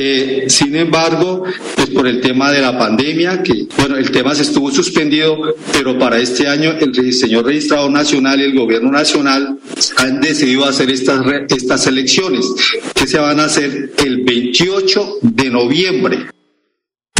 Eh, 0.00 0.46
sin 0.48 0.74
embargo, 0.76 1.44
pues 1.76 1.90
por 1.90 2.06
el 2.06 2.20
tema 2.20 2.50
de 2.50 2.62
la 2.62 2.76
pandemia, 2.78 3.42
que 3.42 3.66
bueno, 3.76 3.96
el 3.96 4.10
tema 4.10 4.34
se 4.34 4.42
estuvo 4.42 4.70
suspendido, 4.70 5.36
pero 5.72 5.98
para 5.98 6.18
este 6.18 6.48
año 6.48 6.72
el 6.72 7.12
señor 7.12 7.44
registrador 7.44 7.90
nacional 7.90 8.40
y 8.40 8.44
el 8.44 8.54
gobierno 8.54 8.90
nacional 8.90 9.58
han 9.96 10.20
decidido 10.20 10.64
hacer 10.64 10.90
estas, 10.90 11.20
estas 11.48 11.86
elecciones 11.86 12.46
que 12.94 13.06
se 13.06 13.18
van 13.18 13.40
a 13.40 13.44
hacer 13.44 13.92
el 14.04 14.24
28 14.24 15.18
de 15.22 15.50
noviembre 15.50 16.37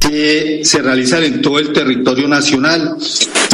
que 0.09 0.61
se 0.64 0.81
realizan 0.81 1.25
en 1.25 1.42
todo 1.42 1.59
el 1.59 1.73
territorio 1.73 2.29
nacional 2.29 2.97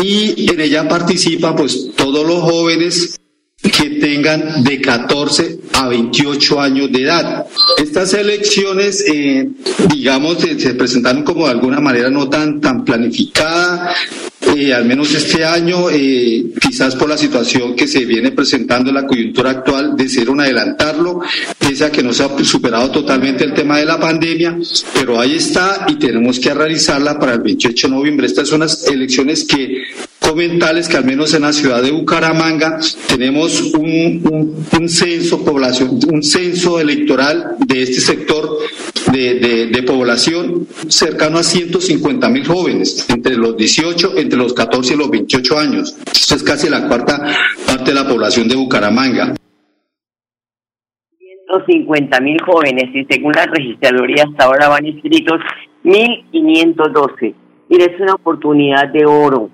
y 0.03 0.51
en 0.51 0.61
ella 0.61 0.89
participan 0.89 1.57
pues 1.57 1.91
todos 1.97 2.27
los 2.27 2.41
jóvenes 2.43 3.19
que 3.63 3.91
tengan 3.91 4.63
de 4.63 4.81
14 4.81 5.59
a 5.73 5.89
28 5.89 6.61
años 6.61 6.93
de 6.93 7.03
edad. 7.03 7.47
Estas 7.79 8.13
elecciones, 8.13 9.03
eh, 9.09 9.49
digamos, 9.89 10.39
se 10.39 10.75
presentaron 10.75 11.23
como 11.23 11.47
de 11.47 11.53
alguna 11.53 11.81
manera 11.81 12.11
no 12.11 12.29
tan, 12.29 12.61
tan 12.61 12.85
planificada, 12.85 13.95
eh, 14.57 14.73
al 14.73 14.85
menos 14.85 15.13
este 15.15 15.45
año, 15.45 15.91
eh, 15.91 16.53
quizás 16.61 16.95
por 16.95 17.09
la 17.09 17.19
situación 17.19 17.75
que 17.75 17.87
se 17.87 18.05
viene 18.05 18.31
presentando 18.31 18.91
en 18.91 18.97
la 18.97 19.07
coyuntura 19.07 19.51
actual, 19.51 19.97
decidieron 19.97 20.41
adelantarlo, 20.41 21.21
pese 21.59 21.85
a 21.85 21.91
que 21.93 22.03
no 22.03 22.13
se 22.13 22.25
ha 22.25 22.45
superado 22.45 22.91
totalmente 22.91 23.45
el 23.45 23.55
tema 23.55 23.79
de 23.79 23.87
la 23.87 23.99
pandemia, 23.99 24.57
pero 24.95 25.21
ahí 25.21 25.37
está 25.37 25.87
y 25.89 25.97
tenemos 25.97 26.39
que 26.39 26.55
realizarla 26.55 27.19
para 27.19 27.35
el 27.35 27.41
28 27.41 27.89
de 27.89 27.95
noviembre. 27.95 28.27
Estas 28.27 28.49
son 28.49 28.61
las 28.61 28.87
elecciones 28.87 29.45
que 29.45 29.83
comentarles 30.21 30.89
que 30.89 30.97
al 30.97 31.05
menos 31.05 31.35
en 31.35 31.43
la 31.43 31.53
ciudad 31.53 31.83
de 31.83 31.91
Bucaramanga 31.91 32.79
tenemos 33.09 33.61
un, 33.75 34.67
censo 34.89 35.45
un 36.09 36.23
censo 36.23 36.81
electoral 36.81 37.57
de 37.67 37.83
este 37.83 38.01
sector 38.01 38.59
de, 39.15 39.67
de, 39.67 39.83
población 39.83 40.67
cercano 40.89 41.39
a 41.39 41.43
150 41.43 42.29
mil 42.29 42.47
jóvenes, 42.47 43.09
entre 43.09 43.37
los 43.37 43.57
18, 43.57 44.19
entre 44.19 44.39
los 44.39 44.53
14 44.53 44.95
y 44.95 44.97
los 44.97 45.11
28 45.11 45.59
años. 45.59 45.97
Esto 46.11 46.35
es 46.35 46.43
casi 46.43 46.69
la 46.69 46.89
cuarta 46.89 47.23
parte 47.67 47.93
de 47.93 47.95
la 47.95 48.09
población 48.09 48.49
de 48.49 48.57
Bucaramanga. 48.57 49.35
150 51.47 52.21
mil 52.21 52.41
jóvenes 52.43 52.91
y 52.95 53.05
según 53.05 53.33
la 53.33 53.47
registraduría 53.47 54.25
hasta 54.25 54.45
ahora 54.47 54.69
van 54.69 54.87
inscritos 54.87 55.41
1.512. 55.85 57.35
Mira, 57.69 57.85
es 57.85 58.01
una 58.01 58.15
oportunidad 58.15 58.89
de 58.89 59.07
oro 59.07 59.51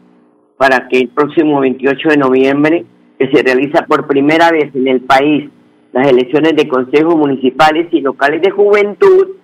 para 0.56 0.88
que 0.88 0.98
el 0.98 1.08
próximo 1.08 1.60
28 1.60 2.08
de 2.10 2.16
noviembre, 2.16 2.84
que 3.18 3.30
se 3.30 3.42
realiza 3.42 3.86
por 3.86 4.06
primera 4.06 4.50
vez 4.50 4.74
en 4.74 4.88
el 4.88 5.00
país 5.00 5.50
las 5.92 6.08
elecciones 6.08 6.54
de 6.54 6.68
consejos 6.68 7.16
municipales 7.16 7.88
y 7.92 8.00
locales 8.00 8.42
de 8.42 8.50
juventud, 8.50 9.39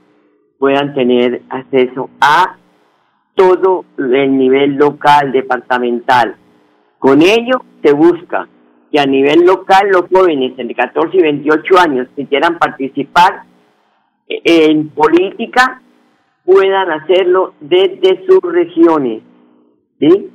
puedan 0.59 0.95
tener 0.95 1.43
acceso 1.51 2.11
a 2.21 2.57
todo 3.35 3.85
el 3.99 4.37
nivel 4.37 4.77
local, 4.77 5.33
departamental. 5.33 6.37
Con 6.99 7.23
ello 7.23 7.63
se 7.83 7.93
busca 7.93 8.49
que 8.91 8.99
a 8.99 9.07
nivel 9.07 9.45
local 9.45 9.89
los 9.91 10.07
jóvenes 10.13 10.59
entre 10.59 10.75
14 10.75 11.17
y 11.17 11.23
28 11.23 11.79
años 11.79 12.09
que 12.17 12.27
quieran 12.27 12.59
participar 12.59 13.43
en 14.29 14.89
política 14.91 15.83
puedan 16.45 16.91
hacerlo 16.91 17.55
desde 17.61 18.25
sus 18.27 18.41
regiones. 18.41 19.23
¿sí? 20.01 20.31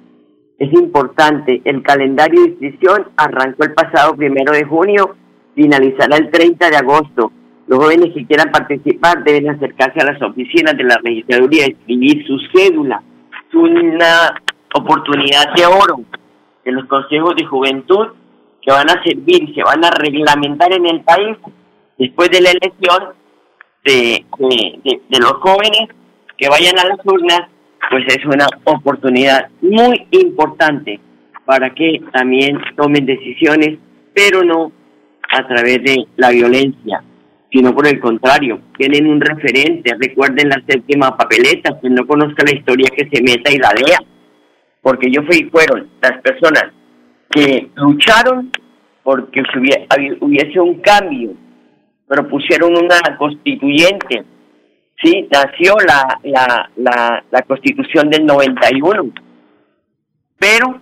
es 0.62 0.72
importante. 0.74 1.60
El 1.66 1.82
calendario 1.82 2.40
de 2.40 2.50
inscripción 2.50 3.08
arrancó 3.18 3.64
el 3.64 3.74
pasado 3.74 4.16
primero 4.16 4.54
de 4.54 4.64
junio, 4.64 5.16
finalizará 5.56 6.18
el 6.18 6.30
30 6.30 6.70
de 6.70 6.78
agosto. 6.78 7.32
Los 7.72 7.80
jóvenes 7.80 8.14
que 8.14 8.26
quieran 8.26 8.52
participar 8.52 9.24
deben 9.24 9.50
acercarse 9.50 10.02
a 10.02 10.12
las 10.12 10.22
oficinas 10.22 10.76
de 10.76 10.84
la 10.84 11.00
registraduría, 11.02 11.68
escribir 11.68 12.28
su 12.28 12.38
cédula. 12.54 13.02
Es 13.48 13.56
una 13.56 14.36
oportunidad 14.76 15.54
de 15.56 15.66
oro 15.66 16.02
de 16.66 16.72
los 16.74 16.84
consejos 16.88 17.34
de 17.38 17.46
juventud 17.46 18.08
que 18.62 18.74
van 18.74 18.90
a 18.90 19.02
servir, 19.02 19.56
se 19.56 19.64
van 19.64 19.86
a 19.86 19.90
reglamentar 19.90 20.74
en 20.74 20.86
el 20.86 21.00
país 21.00 21.38
después 21.98 22.30
de 22.32 22.42
la 22.42 22.50
elección 22.50 23.14
de, 23.86 24.26
de 24.84 25.20
los 25.22 25.34
jóvenes 25.36 25.88
que 26.38 26.50
vayan 26.50 26.78
a 26.78 26.90
las 26.90 27.00
urnas 27.06 27.44
pues 27.90 28.04
es 28.08 28.26
una 28.26 28.48
oportunidad 28.66 29.48
muy 29.62 30.08
importante 30.12 31.00
para 31.46 31.74
que 31.74 32.02
también 32.12 32.60
tomen 32.76 33.06
decisiones, 33.06 33.80
pero 34.14 34.44
no 34.44 34.74
a 35.32 35.48
través 35.48 35.82
de 35.84 36.06
la 36.18 36.32
violencia, 36.32 37.02
sino 37.52 37.74
por 37.76 37.88
el 37.88 38.00
contrario, 38.00 38.62
tienen 38.78 39.08
un 39.08 39.20
referente, 39.20 39.96
recuerden 40.00 40.50
la 40.50 40.62
séptima 40.68 41.18
papeleta, 41.18 41.78
quien 41.80 41.96
no 41.96 42.08
conozca 42.08 42.44
la 42.46 42.58
historia 42.58 42.88
que 42.96 43.10
se 43.12 43.22
meta 43.22 43.52
y 43.52 43.58
la 43.58 43.74
lea, 43.74 44.00
porque 44.82 45.12
yo 45.12 45.24
fui, 45.24 45.50
fueron 45.52 45.90
las 46.02 46.22
personas 46.22 46.66
que 47.30 47.70
lucharon 47.76 48.52
porque 49.04 49.42
hubiese 50.20 50.60
un 50.60 50.80
cambio, 50.80 51.34
propusieron 52.08 52.72
una 52.72 53.18
constituyente, 53.18 54.24
Sí, 55.04 55.28
nació 55.32 55.76
la, 55.88 56.20
la, 56.24 56.70
la, 56.76 57.24
la 57.32 57.42
constitución 57.42 58.10
del 58.12 58.24
91, 58.26 59.10
pero 60.38 60.80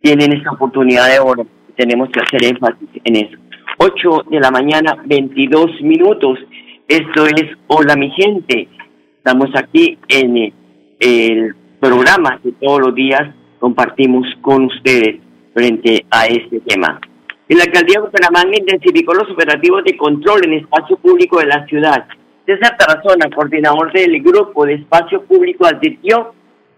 tienen 0.00 0.32
esa 0.32 0.52
oportunidad 0.52 1.08
de 1.08 1.18
oro. 1.18 1.46
Tenemos 1.76 2.08
que 2.10 2.20
hacer 2.20 2.44
énfasis 2.44 2.88
en 3.02 3.16
eso. 3.16 3.41
8 3.84 4.26
de 4.30 4.38
la 4.38 4.52
mañana, 4.52 5.02
22 5.06 5.82
minutos. 5.82 6.38
Esto 6.86 7.26
es 7.26 7.46
Hola 7.66 7.96
mi 7.96 8.10
gente. 8.10 8.68
Estamos 9.16 9.48
aquí 9.56 9.98
en 10.06 10.52
el 11.00 11.54
programa 11.80 12.38
que 12.40 12.52
todos 12.52 12.80
los 12.80 12.94
días 12.94 13.34
compartimos 13.58 14.24
con 14.40 14.66
ustedes 14.66 15.16
frente 15.52 16.06
a 16.10 16.26
este 16.26 16.60
tema. 16.60 17.00
En 17.48 17.58
la 17.58 17.64
alcaldía 17.64 17.98
de 17.98 18.06
Bucaramanga 18.06 18.56
intensificó 18.56 19.14
los 19.14 19.28
operativos 19.28 19.82
de 19.82 19.96
control 19.96 20.44
en 20.44 20.52
espacio 20.60 20.96
público 20.98 21.40
de 21.40 21.46
la 21.46 21.66
ciudad 21.66 22.06
César 22.46 22.76
Tarazona, 22.76 23.34
coordinador 23.34 23.92
del 23.92 24.22
Grupo 24.22 24.64
de 24.64 24.74
Espacio 24.74 25.22
Público, 25.22 25.66
advirtió 25.66 26.34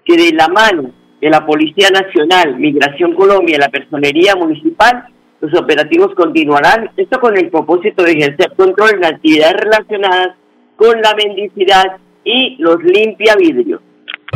que 0.06 0.16
de 0.16 0.32
la 0.32 0.48
mano 0.48 0.90
de 1.20 1.28
la 1.28 1.44
Policía 1.44 1.90
Nacional, 1.90 2.58
Migración 2.58 3.14
Colombia 3.14 3.56
y 3.56 3.60
la 3.60 3.68
Personería 3.68 4.36
Municipal, 4.36 5.08
los 5.44 5.60
operativos 5.60 6.14
continuarán, 6.14 6.90
esto 6.96 7.20
con 7.20 7.36
el 7.36 7.50
propósito 7.50 8.02
de 8.02 8.12
ejercer 8.12 8.54
control 8.56 8.94
en 8.94 9.04
actividades 9.04 9.56
relacionadas 9.60 10.36
con 10.76 11.00
la 11.02 11.14
mendicidad 11.14 11.98
y 12.24 12.56
los 12.58 12.82
limpia 12.82 13.36
vidrios. 13.36 13.80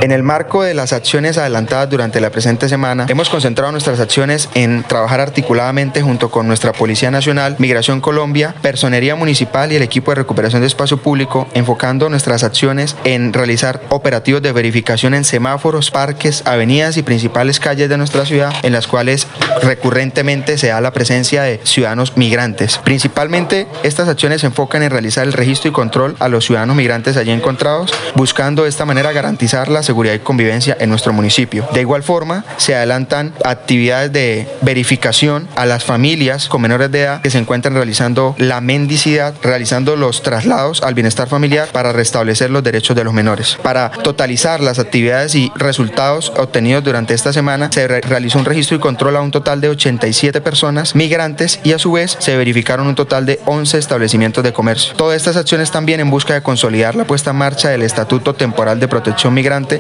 En 0.00 0.12
el 0.12 0.22
marco 0.22 0.62
de 0.62 0.74
las 0.74 0.92
acciones 0.92 1.38
adelantadas 1.38 1.90
durante 1.90 2.20
la 2.20 2.30
presente 2.30 2.68
semana, 2.68 3.06
hemos 3.08 3.28
concentrado 3.28 3.72
nuestras 3.72 3.98
acciones 3.98 4.48
en 4.54 4.84
trabajar 4.84 5.20
articuladamente 5.20 6.02
junto 6.02 6.30
con 6.30 6.46
nuestra 6.46 6.72
Policía 6.72 7.10
Nacional, 7.10 7.56
Migración 7.58 8.00
Colombia, 8.00 8.54
Personería 8.62 9.16
Municipal 9.16 9.72
y 9.72 9.76
el 9.76 9.82
equipo 9.82 10.12
de 10.12 10.16
recuperación 10.16 10.60
de 10.60 10.68
espacio 10.68 10.98
público, 10.98 11.48
enfocando 11.52 12.08
nuestras 12.08 12.44
acciones 12.44 12.96
en 13.02 13.32
realizar 13.32 13.80
operativos 13.88 14.40
de 14.40 14.52
verificación 14.52 15.14
en 15.14 15.24
semáforos, 15.24 15.90
parques, 15.90 16.42
avenidas 16.46 16.96
y 16.96 17.02
principales 17.02 17.58
calles 17.58 17.88
de 17.88 17.98
nuestra 17.98 18.24
ciudad, 18.24 18.54
en 18.62 18.72
las 18.72 18.86
cuales 18.86 19.26
recurrentemente 19.62 20.58
se 20.58 20.68
da 20.68 20.80
la 20.80 20.92
presencia 20.92 21.42
de 21.42 21.60
ciudadanos 21.64 22.16
migrantes. 22.16 22.78
Principalmente, 22.78 23.66
estas 23.82 24.08
acciones 24.08 24.42
se 24.42 24.46
enfocan 24.46 24.84
en 24.84 24.90
realizar 24.90 25.26
el 25.26 25.32
registro 25.32 25.70
y 25.70 25.72
control 25.72 26.14
a 26.20 26.28
los 26.28 26.44
ciudadanos 26.44 26.76
migrantes 26.76 27.16
allí 27.16 27.32
encontrados, 27.32 27.92
buscando 28.14 28.62
de 28.62 28.68
esta 28.68 28.84
manera 28.84 29.10
garantizar 29.10 29.66
las 29.66 29.87
seguridad 29.88 30.12
y 30.12 30.18
convivencia 30.18 30.76
en 30.78 30.90
nuestro 30.90 31.14
municipio. 31.14 31.66
De 31.72 31.80
igual 31.80 32.02
forma, 32.02 32.44
se 32.58 32.74
adelantan 32.74 33.32
actividades 33.42 34.12
de 34.12 34.46
verificación 34.60 35.48
a 35.56 35.64
las 35.64 35.82
familias 35.82 36.46
con 36.48 36.60
menores 36.60 36.92
de 36.92 37.00
edad 37.00 37.22
que 37.22 37.30
se 37.30 37.38
encuentran 37.38 37.72
realizando 37.72 38.34
la 38.36 38.60
mendicidad, 38.60 39.32
realizando 39.42 39.96
los 39.96 40.22
traslados 40.22 40.82
al 40.82 40.92
bienestar 40.92 41.26
familiar 41.26 41.68
para 41.72 41.92
restablecer 41.92 42.50
los 42.50 42.62
derechos 42.62 42.94
de 42.96 43.04
los 43.04 43.14
menores. 43.14 43.56
Para 43.62 43.90
totalizar 43.90 44.60
las 44.60 44.78
actividades 44.78 45.34
y 45.34 45.50
resultados 45.56 46.34
obtenidos 46.36 46.84
durante 46.84 47.14
esta 47.14 47.32
semana, 47.32 47.70
se 47.72 47.88
realizó 47.88 48.38
un 48.38 48.44
registro 48.44 48.76
y 48.76 48.80
control 48.80 49.16
a 49.16 49.22
un 49.22 49.30
total 49.30 49.62
de 49.62 49.70
87 49.70 50.42
personas 50.42 50.94
migrantes 50.94 51.60
y 51.64 51.72
a 51.72 51.78
su 51.78 51.92
vez 51.92 52.14
se 52.18 52.36
verificaron 52.36 52.88
un 52.88 52.94
total 52.94 53.24
de 53.24 53.40
11 53.46 53.78
establecimientos 53.78 54.44
de 54.44 54.52
comercio. 54.52 54.92
Todas 54.96 55.16
estas 55.16 55.36
acciones 55.36 55.70
también 55.70 56.00
en 56.00 56.10
busca 56.10 56.34
de 56.34 56.42
consolidar 56.42 56.94
la 56.94 57.06
puesta 57.06 57.30
en 57.30 57.36
marcha 57.36 57.70
del 57.70 57.80
Estatuto 57.80 58.34
Temporal 58.34 58.80
de 58.80 58.88
Protección 58.88 59.32
Migrante 59.32 59.77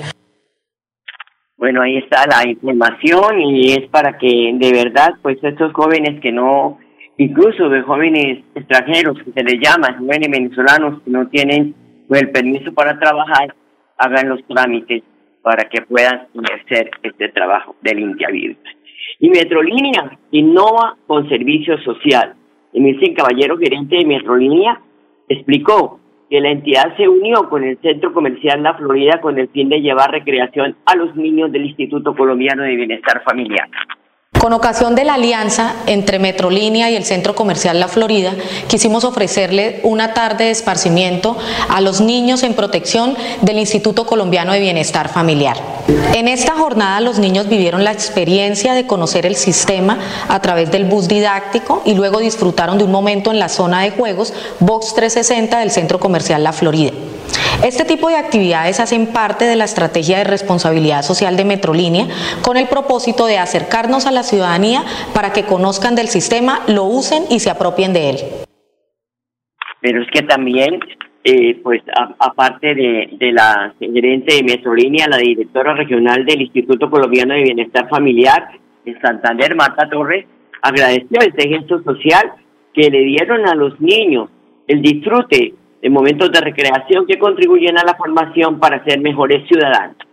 bueno, 1.58 1.82
ahí 1.82 1.98
está 1.98 2.24
la 2.26 2.48
información 2.48 3.40
y 3.40 3.72
es 3.72 3.88
para 3.90 4.16
que 4.16 4.52
de 4.54 4.72
verdad, 4.72 5.14
pues 5.20 5.38
estos 5.42 5.72
jóvenes 5.72 6.20
que 6.20 6.30
no, 6.30 6.78
incluso 7.16 7.68
de 7.68 7.82
jóvenes 7.82 8.44
extranjeros 8.54 9.18
que 9.24 9.32
se 9.32 9.42
les 9.42 9.60
llama, 9.60 9.96
jóvenes 9.98 10.30
venezolanos 10.30 11.02
que 11.02 11.10
no 11.10 11.26
tienen 11.28 11.74
pues, 12.06 12.22
el 12.22 12.30
permiso 12.30 12.72
para 12.72 12.98
trabajar, 13.00 13.54
hagan 13.96 14.28
los 14.28 14.46
trámites 14.46 15.02
para 15.42 15.68
que 15.68 15.82
puedan 15.82 16.28
ejercer 16.44 16.92
este 17.02 17.28
trabajo 17.30 17.74
de 17.82 17.94
limpia 17.94 18.28
vida. 18.28 18.54
Y 19.18 19.28
Metrolínea 19.30 20.16
innova 20.30 20.96
con 21.08 21.28
servicio 21.28 21.76
social. 21.78 22.34
Emilcin 22.72 23.14
Caballero, 23.14 23.58
gerente 23.58 23.96
de 23.96 24.04
Metrolínea, 24.04 24.80
explicó 25.28 25.98
que 26.28 26.40
la 26.40 26.50
entidad 26.50 26.96
se 26.96 27.08
unió 27.08 27.48
con 27.48 27.64
el 27.64 27.78
Centro 27.78 28.12
Comercial 28.12 28.62
La 28.62 28.74
Florida 28.74 29.20
con 29.20 29.38
el 29.38 29.48
fin 29.48 29.68
de 29.68 29.80
llevar 29.80 30.10
recreación 30.10 30.76
a 30.84 30.94
los 30.94 31.16
niños 31.16 31.50
del 31.52 31.66
Instituto 31.66 32.14
Colombiano 32.14 32.62
de 32.62 32.76
Bienestar 32.76 33.22
Familiar. 33.24 33.68
Con 34.48 34.54
ocasión 34.54 34.94
de 34.94 35.04
la 35.04 35.12
alianza 35.12 35.74
entre 35.84 36.18
Metrolínea 36.18 36.90
y 36.90 36.96
el 36.96 37.04
Centro 37.04 37.34
Comercial 37.34 37.78
La 37.78 37.86
Florida, 37.86 38.32
quisimos 38.66 39.04
ofrecerle 39.04 39.80
una 39.82 40.14
tarde 40.14 40.44
de 40.44 40.50
esparcimiento 40.52 41.36
a 41.68 41.82
los 41.82 42.00
niños 42.00 42.42
en 42.42 42.54
protección 42.54 43.14
del 43.42 43.58
Instituto 43.58 44.06
Colombiano 44.06 44.54
de 44.54 44.60
Bienestar 44.60 45.10
Familiar. 45.10 45.58
En 46.14 46.28
esta 46.28 46.54
jornada 46.54 47.02
los 47.02 47.18
niños 47.18 47.46
vivieron 47.46 47.84
la 47.84 47.92
experiencia 47.92 48.72
de 48.72 48.86
conocer 48.86 49.26
el 49.26 49.36
sistema 49.36 49.98
a 50.30 50.40
través 50.40 50.70
del 50.70 50.86
bus 50.86 51.08
didáctico 51.08 51.82
y 51.84 51.92
luego 51.92 52.18
disfrutaron 52.18 52.78
de 52.78 52.84
un 52.84 52.90
momento 52.90 53.30
en 53.30 53.38
la 53.38 53.50
zona 53.50 53.82
de 53.82 53.90
juegos 53.90 54.32
Box 54.60 54.94
360 54.94 55.58
del 55.58 55.70
Centro 55.70 56.00
Comercial 56.00 56.42
La 56.42 56.54
Florida. 56.54 56.92
Este 57.64 57.84
tipo 57.84 58.08
de 58.08 58.16
actividades 58.16 58.78
hacen 58.78 59.12
parte 59.12 59.44
de 59.44 59.56
la 59.56 59.64
estrategia 59.64 60.18
de 60.18 60.24
responsabilidad 60.24 61.02
social 61.02 61.36
de 61.36 61.44
Metrolínea 61.44 62.06
con 62.44 62.56
el 62.56 62.68
propósito 62.68 63.26
de 63.26 63.38
acercarnos 63.38 64.06
a 64.06 64.12
la 64.12 64.22
ciudadanía 64.22 64.84
para 65.12 65.32
que 65.32 65.42
conozcan 65.42 65.96
del 65.96 66.06
sistema, 66.06 66.60
lo 66.68 66.84
usen 66.84 67.24
y 67.30 67.40
se 67.40 67.50
apropien 67.50 67.92
de 67.92 68.10
él. 68.10 68.16
Pero 69.80 70.02
es 70.02 70.08
que 70.12 70.22
también, 70.22 70.78
eh, 71.24 71.58
pues 71.60 71.82
aparte 72.20 72.76
de, 72.76 73.32
la 73.32 73.74
gerente 73.80 74.36
de 74.36 74.44
Metrolínea, 74.44 75.08
la 75.08 75.18
directora 75.18 75.74
regional 75.74 76.24
del 76.24 76.42
Instituto 76.42 76.88
Colombiano 76.88 77.34
de 77.34 77.42
Bienestar 77.42 77.88
Familiar 77.88 78.50
en 78.84 79.00
Santander, 79.00 79.56
Marta 79.56 79.88
Torres, 79.90 80.26
agradeció 80.62 81.18
este 81.22 81.48
gesto 81.48 81.82
social 81.82 82.34
que 82.72 82.88
le 82.88 83.00
dieron 83.00 83.48
a 83.48 83.56
los 83.56 83.80
niños, 83.80 84.30
el 84.68 84.80
disfrute 84.80 85.54
de 85.80 85.90
momentos 85.90 86.30
de 86.32 86.40
recreación 86.40 87.06
que 87.06 87.18
contribuyen 87.18 87.78
a 87.78 87.84
la 87.84 87.94
formación 87.94 88.58
para 88.58 88.82
ser 88.84 89.00
mejores 89.00 89.46
ciudadanos. 89.46 90.07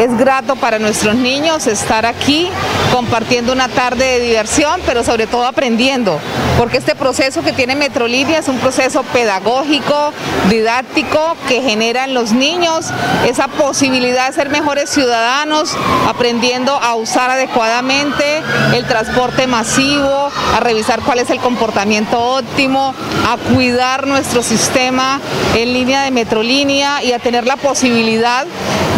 Es 0.00 0.16
grato 0.16 0.56
para 0.56 0.78
nuestros 0.78 1.14
niños 1.14 1.66
estar 1.66 2.06
aquí 2.06 2.48
compartiendo 2.90 3.52
una 3.52 3.68
tarde 3.68 4.02
de 4.02 4.20
diversión, 4.20 4.80
pero 4.86 5.04
sobre 5.04 5.26
todo 5.26 5.44
aprendiendo, 5.44 6.18
porque 6.56 6.78
este 6.78 6.94
proceso 6.94 7.42
que 7.42 7.52
tiene 7.52 7.76
Metrolínea 7.76 8.38
es 8.38 8.48
un 8.48 8.56
proceso 8.60 9.02
pedagógico, 9.02 10.14
didáctico, 10.48 11.36
que 11.46 11.60
genera 11.60 12.04
en 12.04 12.14
los 12.14 12.32
niños 12.32 12.86
esa 13.28 13.48
posibilidad 13.48 14.28
de 14.28 14.32
ser 14.32 14.48
mejores 14.48 14.88
ciudadanos, 14.88 15.76
aprendiendo 16.08 16.72
a 16.72 16.94
usar 16.94 17.28
adecuadamente 17.28 18.42
el 18.74 18.86
transporte 18.86 19.46
masivo, 19.46 20.30
a 20.56 20.60
revisar 20.60 21.02
cuál 21.02 21.18
es 21.18 21.28
el 21.28 21.40
comportamiento 21.40 22.18
óptimo, 22.18 22.94
a 23.28 23.36
cuidar 23.54 24.06
nuestro 24.06 24.42
sistema 24.42 25.20
en 25.54 25.74
línea 25.74 26.04
de 26.04 26.10
Metrolínea 26.10 27.02
y 27.02 27.12
a 27.12 27.18
tener 27.18 27.46
la 27.46 27.56
posibilidad 27.58 28.46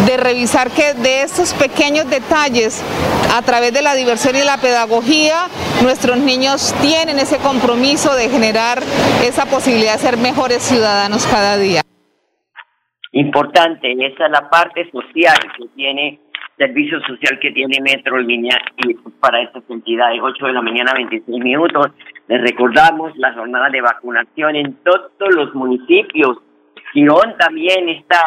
de 0.05 0.17
revisar 0.17 0.69
que 0.71 0.93
de 0.93 1.23
estos 1.23 1.53
pequeños 1.53 2.09
detalles, 2.09 2.83
a 3.33 3.41
través 3.41 3.73
de 3.73 3.81
la 3.81 3.95
diversión 3.95 4.35
y 4.35 4.43
la 4.43 4.57
pedagogía, 4.57 5.47
nuestros 5.81 6.17
niños 6.17 6.75
tienen 6.81 7.19
ese 7.19 7.37
compromiso 7.37 8.13
de 8.15 8.29
generar 8.29 8.79
esa 9.23 9.45
posibilidad 9.45 9.93
de 9.93 9.99
ser 9.99 10.17
mejores 10.17 10.61
ciudadanos 10.61 11.25
cada 11.27 11.57
día. 11.57 11.81
Importante, 13.13 13.93
esa 13.93 14.25
es 14.25 14.31
la 14.31 14.49
parte 14.49 14.89
social 14.91 15.37
que 15.57 15.67
tiene, 15.75 16.19
servicio 16.57 16.99
social 17.01 17.39
que 17.39 17.51
tiene 17.51 17.77
Metro 17.81 18.17
Línea 18.19 18.57
y 18.77 18.95
para 19.19 19.41
estas 19.41 19.63
entidades, 19.69 20.19
8 20.21 20.47
de 20.47 20.53
la 20.53 20.61
mañana, 20.61 20.93
26 20.95 21.43
minutos. 21.43 21.87
Les 22.27 22.41
recordamos 22.41 23.15
la 23.17 23.33
jornada 23.33 23.69
de 23.69 23.81
vacunación 23.81 24.55
en 24.55 24.77
todos 24.83 25.35
los 25.35 25.53
municipios. 25.53 26.37
Girón 26.93 27.35
también 27.37 27.89
está 27.89 28.19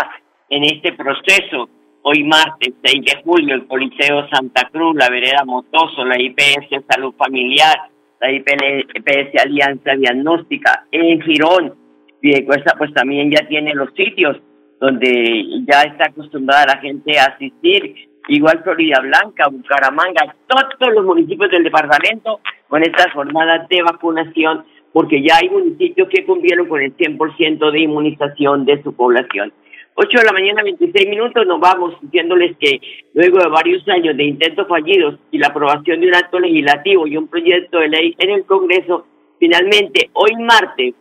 en 0.48 0.64
este 0.64 0.92
proceso. 0.92 1.68
Hoy 2.02 2.22
martes 2.22 2.74
6 2.84 3.04
de 3.04 3.22
julio, 3.24 3.54
el 3.54 3.66
Coliseo 3.66 4.28
Santa 4.28 4.68
Cruz, 4.70 4.94
la 4.96 5.10
Vereda 5.10 5.44
Motoso, 5.44 6.04
la 6.04 6.20
IPS 6.20 6.84
Salud 6.88 7.14
Familiar, 7.16 7.76
la 8.20 8.30
IPS 8.30 9.42
Alianza 9.44 9.92
Diagnóstica, 9.96 10.86
en 10.92 11.20
Girón, 11.22 11.74
Piedecuesta 12.20 12.74
pues 12.78 12.92
también 12.94 13.30
ya 13.30 13.46
tiene 13.48 13.74
los 13.74 13.92
sitios 13.94 14.36
donde 14.80 15.44
ya 15.66 15.82
está 15.82 16.06
acostumbrada 16.06 16.74
la 16.74 16.80
gente 16.80 17.18
a 17.18 17.26
asistir, 17.26 18.08
igual 18.28 18.62
Florida 18.62 19.00
Blanca, 19.00 19.48
Bucaramanga, 19.48 20.34
todos 20.46 20.94
los 20.94 21.04
municipios 21.04 21.50
del 21.50 21.64
departamento 21.64 22.40
con 22.68 22.82
estas 22.82 23.12
jornadas 23.12 23.68
de 23.68 23.82
vacunación, 23.82 24.64
porque 24.92 25.22
ya 25.22 25.36
hay 25.40 25.48
municipios 25.48 26.08
que 26.08 26.24
cumplieron 26.24 26.68
con 26.68 26.80
el 26.80 26.96
100% 26.96 27.70
de 27.70 27.80
inmunización 27.80 28.64
de 28.64 28.82
su 28.82 28.94
población. 28.94 29.52
8 29.98 30.18
de 30.18 30.24
la 30.24 30.32
mañana, 30.32 30.62
26 30.62 31.08
minutos, 31.08 31.46
nos 31.46 31.58
vamos 31.58 31.94
diciéndoles 32.02 32.54
que 32.58 32.80
luego 33.14 33.38
de 33.38 33.48
varios 33.48 33.88
años 33.88 34.14
de 34.14 34.24
intentos 34.24 34.68
fallidos 34.68 35.18
y 35.30 35.38
la 35.38 35.46
aprobación 35.46 36.00
de 36.00 36.08
un 36.08 36.14
acto 36.14 36.38
legislativo 36.38 37.06
y 37.06 37.16
un 37.16 37.28
proyecto 37.28 37.78
de 37.78 37.88
ley 37.88 38.14
en 38.18 38.30
el 38.30 38.44
Congreso, 38.44 39.06
finalmente 39.38 40.10
hoy 40.12 40.36
martes, 40.36 40.94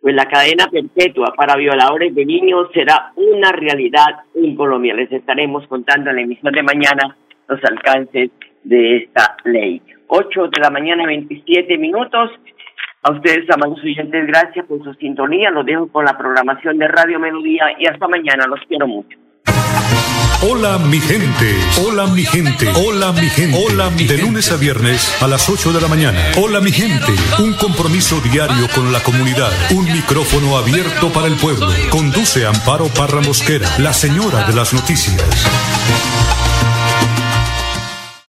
pues 0.00 0.14
la 0.14 0.26
cadena 0.26 0.68
perpetua 0.68 1.34
para 1.36 1.56
violadores 1.56 2.14
de 2.14 2.24
niños 2.24 2.68
será 2.72 3.10
una 3.16 3.50
realidad 3.50 4.20
en 4.36 4.54
Colombia. 4.54 4.94
Les 4.94 5.10
estaremos 5.10 5.66
contando 5.66 6.10
en 6.10 6.16
la 6.16 6.22
emisión 6.22 6.52
de 6.52 6.62
mañana 6.62 7.16
los 7.48 7.58
alcances 7.64 8.30
de 8.62 8.96
esta 8.98 9.38
ley. 9.44 9.82
8 10.06 10.48
de 10.48 10.60
la 10.62 10.70
mañana, 10.70 11.04
27 11.04 11.78
minutos. 11.78 12.30
A 13.06 13.12
ustedes, 13.12 13.48
amados 13.50 13.78
oyentes, 13.84 14.26
gracias 14.26 14.66
por 14.66 14.82
su 14.82 14.92
sintonía. 14.94 15.48
Los 15.52 15.64
dejo 15.64 15.86
con 15.86 16.04
la 16.04 16.18
programación 16.18 16.76
de 16.76 16.88
Radio 16.88 17.20
Melodía 17.20 17.66
y 17.78 17.86
hasta 17.86 18.08
mañana. 18.08 18.48
Los 18.48 18.58
quiero 18.66 18.88
mucho. 18.88 19.16
Hola 20.42 20.78
mi 20.78 20.98
gente, 20.98 21.54
hola 21.86 22.08
mi 22.08 22.24
gente, 22.24 22.66
hola 22.74 23.12
mi 23.12 23.28
gente, 23.28 23.56
hola 23.56 23.90
mi 23.90 24.08
De 24.08 24.18
lunes 24.18 24.50
a 24.50 24.56
viernes 24.56 25.22
a 25.22 25.28
las 25.28 25.48
8 25.48 25.72
de 25.72 25.80
la 25.80 25.86
mañana. 25.86 26.18
Hola 26.36 26.60
mi 26.60 26.72
gente, 26.72 27.12
un 27.38 27.54
compromiso 27.54 28.20
diario 28.20 28.66
con 28.74 28.92
la 28.92 28.98
comunidad, 28.98 29.52
un 29.70 29.84
micrófono 29.84 30.56
abierto 30.56 31.12
para 31.12 31.28
el 31.28 31.36
pueblo. 31.36 31.68
Conduce 31.90 32.44
Amparo 32.44 32.86
Parra 32.88 33.20
Mosquera, 33.20 33.68
la 33.78 33.92
señora 33.92 34.48
de 34.48 34.52
las 34.52 34.74
noticias. 34.74 35.22